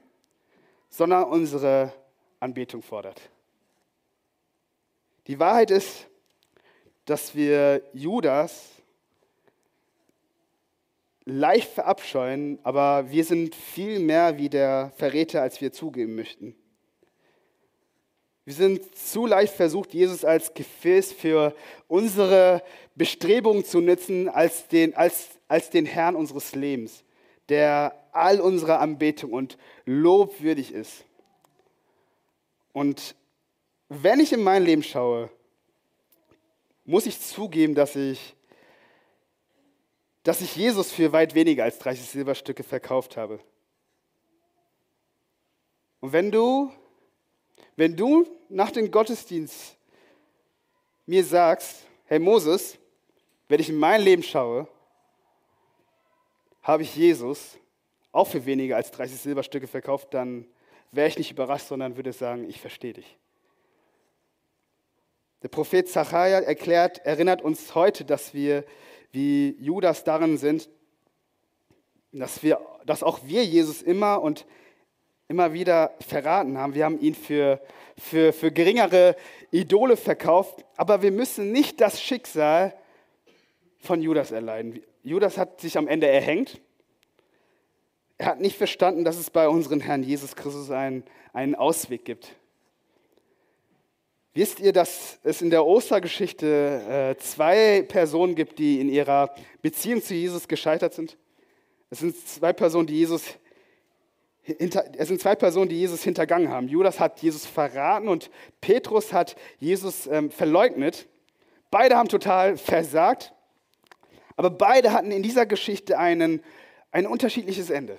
sondern 0.91 1.23
unsere 1.23 1.91
Anbetung 2.39 2.83
fordert. 2.83 3.19
Die 5.25 5.39
Wahrheit 5.39 5.71
ist, 5.71 6.05
dass 7.05 7.33
wir 7.33 7.81
Judas 7.93 8.69
leicht 11.25 11.71
verabscheuen, 11.71 12.59
aber 12.61 13.09
wir 13.09 13.23
sind 13.23 13.55
viel 13.55 13.99
mehr 13.99 14.37
wie 14.37 14.49
der 14.49 14.91
Verräter, 14.95 15.41
als 15.41 15.59
wir 15.59 15.71
zugeben 15.71 16.13
möchten. 16.13 16.55
Wir 18.49 18.55
sind 18.55 18.97
zu 18.97 19.27
leicht 19.27 19.53
versucht, 19.53 19.93
Jesus 19.93 20.25
als 20.25 20.55
Gefäß 20.55 21.13
für 21.13 21.55
unsere 21.87 22.63
Bestrebungen 22.95 23.63
zu 23.63 23.79
nutzen, 23.79 24.27
als 24.27 24.67
den, 24.67 24.95
als, 24.95 25.27
als 25.47 25.69
den 25.69 25.85
Herrn 25.85 26.15
unseres 26.15 26.55
Lebens, 26.55 27.03
der 27.49 27.93
all 28.11 28.41
unserer 28.41 28.79
Anbetung 28.79 29.33
und 29.33 29.59
Lob 29.85 30.41
würdig 30.41 30.73
ist. 30.73 31.05
Und 32.73 33.13
wenn 33.87 34.19
ich 34.19 34.33
in 34.33 34.41
mein 34.41 34.63
Leben 34.63 34.81
schaue, 34.81 35.29
muss 36.85 37.05
ich 37.05 37.21
zugeben, 37.21 37.75
dass 37.75 37.95
ich 37.95 38.35
dass 40.23 40.41
ich 40.41 40.55
Jesus 40.55 40.91
für 40.91 41.11
weit 41.11 41.35
weniger 41.35 41.65
als 41.65 41.77
30 41.77 42.03
Silberstücke 42.09 42.63
verkauft 42.63 43.15
habe. 43.15 43.39
Und 45.99 46.13
wenn 46.13 46.31
du, 46.31 46.71
wenn 47.79 47.95
du 47.95 48.27
nach 48.49 48.71
dem 48.71 48.91
Gottesdienst 48.91 49.77
mir 51.05 51.23
sagst, 51.23 51.85
hey 52.03 52.19
Moses, 52.19 52.77
wenn 53.47 53.61
ich 53.61 53.69
in 53.69 53.77
mein 53.77 54.01
Leben 54.01 54.21
schaue, 54.21 54.67
habe 56.61 56.83
ich 56.83 56.93
Jesus 56.93 57.57
auch 58.11 58.27
für 58.27 58.45
weniger 58.45 58.75
als 58.75 58.91
30 58.91 59.21
Silberstücke 59.21 59.65
verkauft, 59.65 60.13
dann 60.13 60.45
wäre 60.91 61.07
ich 61.07 61.17
nicht 61.17 61.31
überrascht, 61.31 61.67
sondern 61.67 61.95
würde 61.95 62.11
sagen, 62.11 62.49
ich 62.49 62.59
verstehe 62.59 62.91
dich. 62.91 63.17
Der 65.41 65.47
Prophet 65.47 65.87
Zachariah 65.87 66.41
erklärt, 66.41 66.97
erinnert 67.05 67.41
uns 67.41 67.75
heute, 67.75 68.03
dass 68.03 68.33
wir 68.33 68.65
wie 69.13 69.55
Judas 69.57 70.03
darin 70.03 70.37
sind, 70.37 70.69
dass, 72.11 72.43
wir, 72.43 72.59
dass 72.85 73.03
auch 73.03 73.19
wir 73.23 73.45
Jesus 73.45 73.81
immer 73.81 74.21
und 74.21 74.45
immer 75.29 75.53
wieder 75.53 75.93
verraten 76.05 76.57
haben. 76.57 76.73
Wir 76.73 76.85
haben 76.85 76.99
ihn 76.99 77.15
für, 77.15 77.61
für, 77.97 78.33
für 78.33 78.51
geringere 78.51 79.15
Idole 79.51 79.95
verkauft, 79.95 80.65
aber 80.75 81.01
wir 81.01 81.11
müssen 81.11 81.51
nicht 81.51 81.79
das 81.79 82.01
Schicksal 82.01 82.73
von 83.77 84.01
Judas 84.01 84.31
erleiden. 84.31 84.81
Judas 85.03 85.37
hat 85.37 85.61
sich 85.61 85.77
am 85.77 85.87
Ende 85.87 86.07
erhängt. 86.07 86.59
Er 88.17 88.25
hat 88.25 88.41
nicht 88.41 88.57
verstanden, 88.57 89.05
dass 89.05 89.17
es 89.17 89.29
bei 89.29 89.47
unserem 89.47 89.79
Herrn 89.79 90.03
Jesus 90.03 90.35
Christus 90.35 90.71
einen, 90.71 91.03
einen 91.31 91.55
Ausweg 91.55 92.03
gibt. 92.03 92.35
Wisst 94.33 94.59
ihr, 94.59 94.73
dass 94.73 95.19
es 95.23 95.41
in 95.41 95.51
der 95.51 95.65
Ostergeschichte 95.65 97.15
äh, 97.17 97.21
zwei 97.21 97.83
Personen 97.83 98.35
gibt, 98.35 98.57
die 98.57 98.81
in 98.81 98.89
ihrer 98.89 99.33
Beziehung 99.61 100.01
zu 100.01 100.15
Jesus 100.15 100.47
gescheitert 100.47 100.93
sind? 100.95 101.17
Es 101.91 101.99
sind 101.99 102.15
zwei 102.27 102.51
Personen, 102.51 102.87
die 102.87 102.95
Jesus 102.95 103.23
hinter, 104.57 104.85
es 104.97 105.07
sind 105.07 105.21
zwei 105.21 105.35
Personen, 105.35 105.69
die 105.69 105.79
Jesus 105.79 106.03
hintergangen 106.03 106.49
haben. 106.49 106.67
Judas 106.67 106.99
hat 106.99 107.21
Jesus 107.21 107.45
verraten 107.45 108.07
und 108.07 108.29
Petrus 108.61 109.13
hat 109.13 109.35
Jesus 109.59 110.07
ähm, 110.07 110.31
verleugnet. 110.31 111.07
Beide 111.71 111.95
haben 111.95 112.09
total 112.09 112.57
versagt, 112.57 113.33
aber 114.35 114.49
beide 114.49 114.91
hatten 114.91 115.11
in 115.11 115.23
dieser 115.23 115.45
Geschichte 115.45 115.99
einen, 115.99 116.41
ein 116.91 117.05
unterschiedliches 117.05 117.69
Ende. 117.69 117.97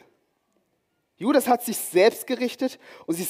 Judas 1.16 1.46
hat 1.48 1.62
sich 1.62 1.76
selbst 1.76 2.26
gerichtet 2.26 2.78
und 3.06 3.14
sich, 3.14 3.28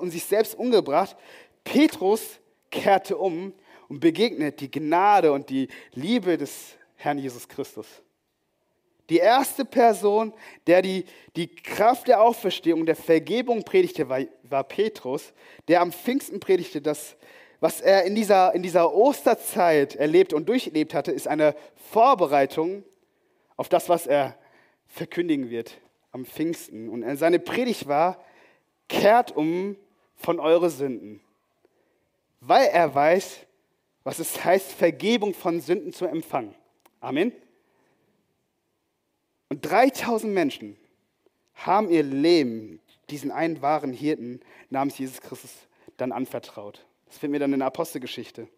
und 0.00 0.10
sich 0.10 0.24
selbst 0.24 0.58
umgebracht. 0.58 1.16
Petrus 1.62 2.40
kehrte 2.70 3.18
um 3.18 3.52
und 3.88 4.00
begegnet 4.00 4.60
die 4.60 4.70
Gnade 4.70 5.32
und 5.32 5.50
die 5.50 5.68
Liebe 5.92 6.38
des 6.38 6.76
Herrn 6.96 7.18
Jesus 7.18 7.46
Christus. 7.46 7.86
Die 9.08 9.18
erste 9.18 9.64
Person, 9.64 10.32
der 10.66 10.82
die, 10.82 11.04
die 11.36 11.48
Kraft 11.48 12.08
der 12.08 12.20
Auferstehung, 12.22 12.84
der 12.86 12.96
Vergebung 12.96 13.64
predigte, 13.64 14.08
war, 14.08 14.20
war 14.42 14.64
Petrus, 14.64 15.32
der 15.66 15.80
am 15.80 15.92
Pfingsten 15.92 16.40
predigte, 16.40 16.80
dass 16.80 17.16
was 17.60 17.80
er 17.80 18.04
in 18.04 18.14
dieser, 18.14 18.54
in 18.54 18.62
dieser 18.62 18.94
Osterzeit 18.94 19.96
erlebt 19.96 20.32
und 20.32 20.48
durchlebt 20.48 20.94
hatte, 20.94 21.10
ist 21.10 21.26
eine 21.26 21.56
Vorbereitung 21.90 22.84
auf 23.56 23.68
das, 23.68 23.88
was 23.88 24.06
er 24.06 24.36
verkündigen 24.86 25.50
wird 25.50 25.80
am 26.12 26.24
Pfingsten. 26.24 26.88
Und 26.88 27.16
seine 27.16 27.40
Predigt 27.40 27.88
war, 27.88 28.22
kehrt 28.88 29.36
um 29.36 29.76
von 30.14 30.38
euren 30.38 30.70
Sünden 30.70 31.20
weil 32.40 32.68
er 32.68 32.94
weiß, 32.94 33.46
was 34.04 34.18
es 34.18 34.44
heißt, 34.44 34.72
Vergebung 34.72 35.34
von 35.34 35.60
Sünden 35.60 35.92
zu 35.92 36.06
empfangen. 36.06 36.54
Amen. 37.00 37.32
Und 39.48 39.62
3000 39.62 40.32
Menschen 40.32 40.76
haben 41.54 41.88
ihr 41.90 42.02
Leben 42.02 42.80
diesen 43.10 43.30
einen 43.30 43.62
wahren 43.62 43.92
Hirten 43.92 44.40
namens 44.70 44.98
Jesus 44.98 45.20
Christus 45.20 45.50
dann 45.96 46.12
anvertraut. 46.12 46.84
Das 47.06 47.18
finden 47.18 47.32
wir 47.32 47.40
dann 47.40 47.52
in 47.52 47.60
der 47.60 47.68
Apostelgeschichte. 47.68 48.48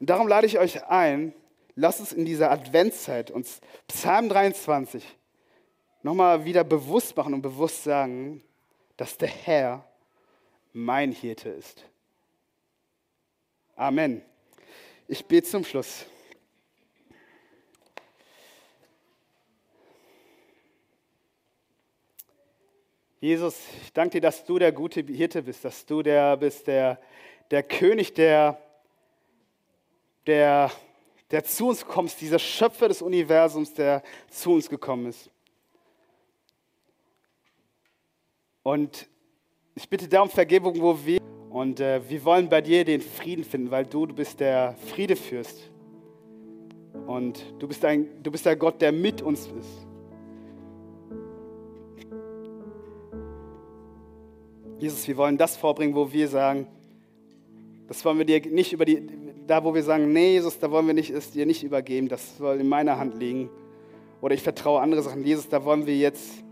Und 0.00 0.10
darum 0.10 0.26
lade 0.26 0.46
ich 0.46 0.58
euch 0.58 0.84
ein, 0.84 1.32
lasst 1.76 2.00
uns 2.00 2.12
in 2.12 2.24
dieser 2.24 2.50
Adventszeit 2.50 3.30
uns 3.30 3.60
Psalm 3.88 4.28
23 4.28 5.04
nochmal 6.02 6.44
wieder 6.44 6.64
bewusst 6.64 7.16
machen 7.16 7.34
und 7.34 7.42
bewusst 7.42 7.84
sagen, 7.84 8.42
dass 8.96 9.16
der 9.16 9.28
Herr 9.28 9.88
mein 10.72 11.12
Hirte 11.12 11.48
ist. 11.48 11.84
Amen. 13.76 14.22
Ich 15.08 15.24
bete 15.24 15.48
zum 15.48 15.64
Schluss. 15.64 16.06
Jesus, 23.24 23.58
ich 23.82 23.90
danke 23.94 24.10
dir, 24.10 24.20
dass 24.20 24.44
du 24.44 24.58
der 24.58 24.70
gute 24.70 25.00
Hirte 25.00 25.42
bist, 25.42 25.64
dass 25.64 25.86
du 25.86 26.02
der 26.02 26.36
bist, 26.36 26.66
der, 26.66 27.00
der 27.50 27.62
König, 27.62 28.12
der, 28.12 28.58
der, 30.26 30.70
der 31.30 31.42
zu 31.42 31.68
uns 31.68 31.86
kommst, 31.86 32.20
dieser 32.20 32.38
Schöpfer 32.38 32.86
des 32.86 33.00
Universums, 33.00 33.72
der 33.72 34.02
zu 34.28 34.52
uns 34.52 34.68
gekommen 34.68 35.06
ist. 35.06 35.30
Und 38.62 39.08
ich 39.74 39.88
bitte 39.88 40.06
darum 40.06 40.28
Vergebung, 40.28 40.78
wo 40.82 40.98
wir 41.06 41.18
und 41.48 41.80
äh, 41.80 42.06
wir 42.06 42.22
wollen 42.26 42.50
bei 42.50 42.60
dir 42.60 42.84
den 42.84 43.00
Frieden 43.00 43.44
finden, 43.44 43.70
weil 43.70 43.86
du, 43.86 44.04
du 44.04 44.14
bist 44.14 44.38
der 44.38 44.76
Friedefürst. 44.88 45.70
Und 47.06 47.42
du 47.58 47.68
bist, 47.68 47.86
ein, 47.86 48.22
du 48.22 48.30
bist 48.30 48.44
der 48.44 48.56
Gott, 48.56 48.82
der 48.82 48.92
mit 48.92 49.22
uns 49.22 49.46
ist. 49.46 49.93
Jesus, 54.84 55.08
wir 55.08 55.16
wollen 55.16 55.38
das 55.38 55.56
vorbringen, 55.56 55.94
wo 55.94 56.12
wir 56.12 56.28
sagen, 56.28 56.66
das 57.88 58.04
wollen 58.04 58.18
wir 58.18 58.26
dir 58.26 58.38
nicht 58.50 58.70
über 58.74 58.84
die, 58.84 59.08
da 59.46 59.64
wo 59.64 59.74
wir 59.74 59.82
sagen, 59.82 60.12
nee, 60.12 60.32
Jesus, 60.32 60.58
da 60.58 60.70
wollen 60.70 60.86
wir 60.86 60.92
nicht, 60.92 61.08
es 61.08 61.30
dir 61.30 61.46
nicht 61.46 61.62
übergeben, 61.62 62.06
das 62.06 62.36
soll 62.36 62.60
in 62.60 62.68
meiner 62.68 62.98
Hand 62.98 63.16
liegen. 63.18 63.48
Oder 64.20 64.34
ich 64.34 64.42
vertraue 64.42 64.82
andere 64.82 65.00
Sachen. 65.00 65.24
Jesus, 65.24 65.48
da 65.48 65.64
wollen 65.64 65.86
wir 65.86 65.96
jetzt 65.96 66.44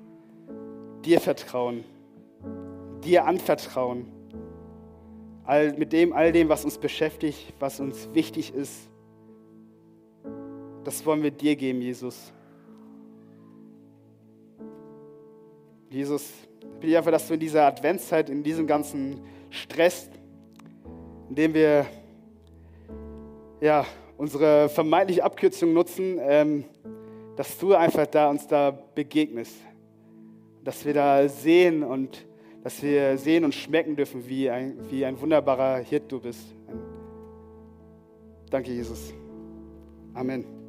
dir 1.04 1.20
vertrauen, 1.20 1.84
dir 3.04 3.26
anvertrauen 3.26 4.06
all, 5.44 5.74
mit 5.74 5.92
dem, 5.92 6.14
all 6.14 6.32
dem, 6.32 6.48
was 6.48 6.64
uns 6.64 6.78
beschäftigt, 6.78 7.52
was 7.58 7.80
uns 7.80 8.08
wichtig 8.14 8.54
ist. 8.54 8.88
das 10.84 11.04
wollen 11.04 11.22
wir 11.22 11.32
dir 11.32 11.54
geben, 11.54 11.82
Jesus. 11.82 12.32
Jesus, 15.90 16.32
ich 16.62 16.80
bitte 16.80 16.96
einfach, 16.96 17.10
dass 17.10 17.26
du 17.26 17.34
in 17.34 17.40
dieser 17.40 17.66
Adventszeit, 17.66 18.30
in 18.30 18.42
diesem 18.42 18.66
ganzen 18.66 19.20
Stress, 19.50 20.08
in 21.28 21.34
dem 21.34 21.54
wir 21.54 21.86
ja, 23.60 23.84
unsere 24.16 24.68
vermeintliche 24.68 25.24
Abkürzung 25.24 25.72
nutzen, 25.72 26.18
ähm, 26.20 26.64
dass 27.36 27.58
du 27.58 27.74
einfach 27.74 28.06
da 28.06 28.28
uns 28.28 28.46
da 28.46 28.70
begegnest. 28.70 29.56
Dass 30.64 30.84
wir 30.84 30.94
da 30.94 31.28
sehen 31.28 31.82
und 31.82 32.24
dass 32.62 32.82
wir 32.82 33.18
sehen 33.18 33.44
und 33.44 33.54
schmecken 33.54 33.96
dürfen, 33.96 34.28
wie 34.28 34.48
ein, 34.48 34.78
wie 34.90 35.04
ein 35.04 35.20
wunderbarer 35.20 35.78
Hirt 35.78 36.10
du 36.10 36.20
bist. 36.20 36.54
Danke, 38.50 38.70
Jesus. 38.70 39.12
Amen. 40.14 40.61